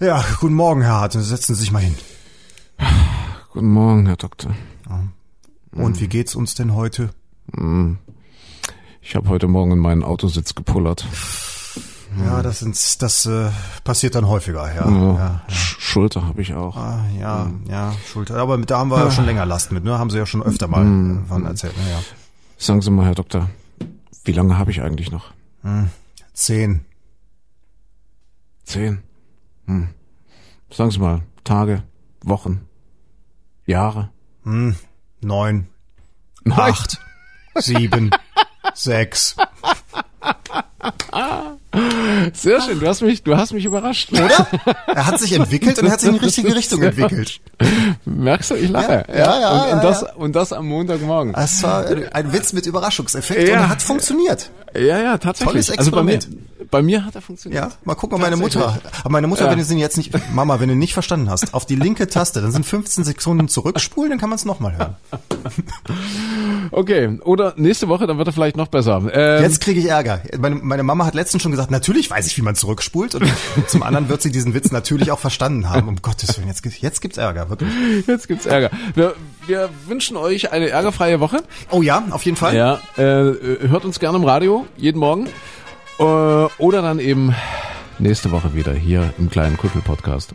[0.00, 1.12] ja, guten Morgen, Herr Hart.
[1.12, 1.96] Setzen Sie sich mal hin.
[3.52, 4.54] Guten Morgen, Herr Doktor.
[5.72, 7.10] Und wie geht's uns denn heute?
[9.00, 11.04] Ich habe heute Morgen in meinen Autositz gepullert.
[12.24, 13.50] Ja, das sind, das äh,
[13.84, 14.90] passiert dann häufiger, ja.
[14.90, 15.14] Ja.
[15.14, 15.42] ja.
[15.48, 16.74] Sch Schulter habe ich auch.
[16.76, 18.36] Ah, ja, ja, Schulter.
[18.36, 19.98] Aber mit, da haben wir ja schon länger Last mit, ne?
[19.98, 21.82] Haben Sie ja schon öfter mal äh, von erzählt, ne?
[21.90, 21.98] Ja.
[22.56, 23.48] Sagen Sie mal, Herr Doktor,
[24.24, 25.32] wie lange habe ich eigentlich noch?
[26.32, 26.84] Zehn.
[28.64, 29.02] Zehn?
[29.66, 29.88] Hm.
[30.70, 31.82] Sagen Sie mal, Tage,
[32.22, 32.66] Wochen,
[33.66, 34.10] Jahre?
[34.44, 34.76] Hm,
[35.20, 35.68] neun.
[36.44, 36.58] Nein.
[36.58, 36.98] Acht.
[37.56, 38.10] Sieben.
[38.74, 39.36] sechs.
[42.32, 44.12] Sehr schön, du hast mich, du hast mich überrascht.
[44.12, 44.46] Oder?
[44.86, 47.40] Er hat sich entwickelt und er hat sich in die richtige Richtung entwickelt.
[48.16, 49.04] Merkst du, ich lache.
[49.08, 50.12] Ja, ja, ja, und, ja, und, das, ja.
[50.14, 51.34] und das am Montagmorgen.
[51.34, 53.54] Es war ein Witz mit Überraschungseffekt Ja.
[53.54, 54.50] und er hat funktioniert.
[54.74, 55.66] Ja, ja, tatsächlich.
[55.66, 56.47] Tolles Also bei mir, Experiment.
[56.70, 57.62] Bei mir hat er funktioniert.
[57.64, 58.78] Ja, mal gucken, ob meine Mutter.
[59.00, 59.50] Aber meine Mutter, Ja.
[59.50, 62.40] wenn du sie jetzt nicht, Mama, wenn du nicht verstanden hast, auf die linke Taste,
[62.42, 64.96] dann sind 15 Sekunden zurückspulen, dann kann man es nochmal hören.
[66.70, 69.02] Okay, oder nächste Woche, dann wird er vielleicht noch besser.
[69.12, 70.20] Ähm, Jetzt kriege ich Ärger.
[70.38, 73.14] Meine, meine Mama hat letztens schon gesagt, natürlich weiß ich, wie man zurückspult.
[73.14, 73.24] Und
[73.68, 75.88] zum anderen wird sie diesen Witz natürlich auch verstanden haben.
[75.88, 77.70] Um Gottes Willen, jetzt, gibt- jetzt gibt's Ärger, wirklich.
[78.06, 78.70] Jetzt gibt's Ärger.
[78.94, 79.14] Wir,
[79.46, 81.38] wir wünschen euch eine ärgerfreie Woche.
[81.70, 82.54] Oh ja, auf jeden Fall.
[82.54, 85.28] Ja, äh, hört uns gerne im Radio, jeden Morgen.
[85.98, 87.34] Äh, oder dann eben
[87.98, 90.34] nächste Woche wieder hier im kleinen Kuschel-Podcast.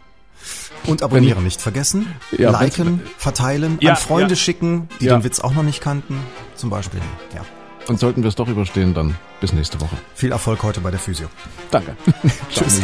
[0.85, 2.13] Und abonnieren nicht vergessen.
[2.37, 4.35] Ja, Liken, verteilen, Ja, an Freunde ja.
[4.35, 6.19] schicken, die den Witz auch noch nicht kannten.
[6.55, 6.99] Zum Beispiel.
[7.33, 7.41] Ja.
[7.87, 9.95] Und sollten wir es doch überstehen, dann bis nächste Woche.
[10.15, 11.27] Viel Erfolg heute bei der Physio.
[11.71, 11.95] Danke.
[12.49, 12.81] Tschüss.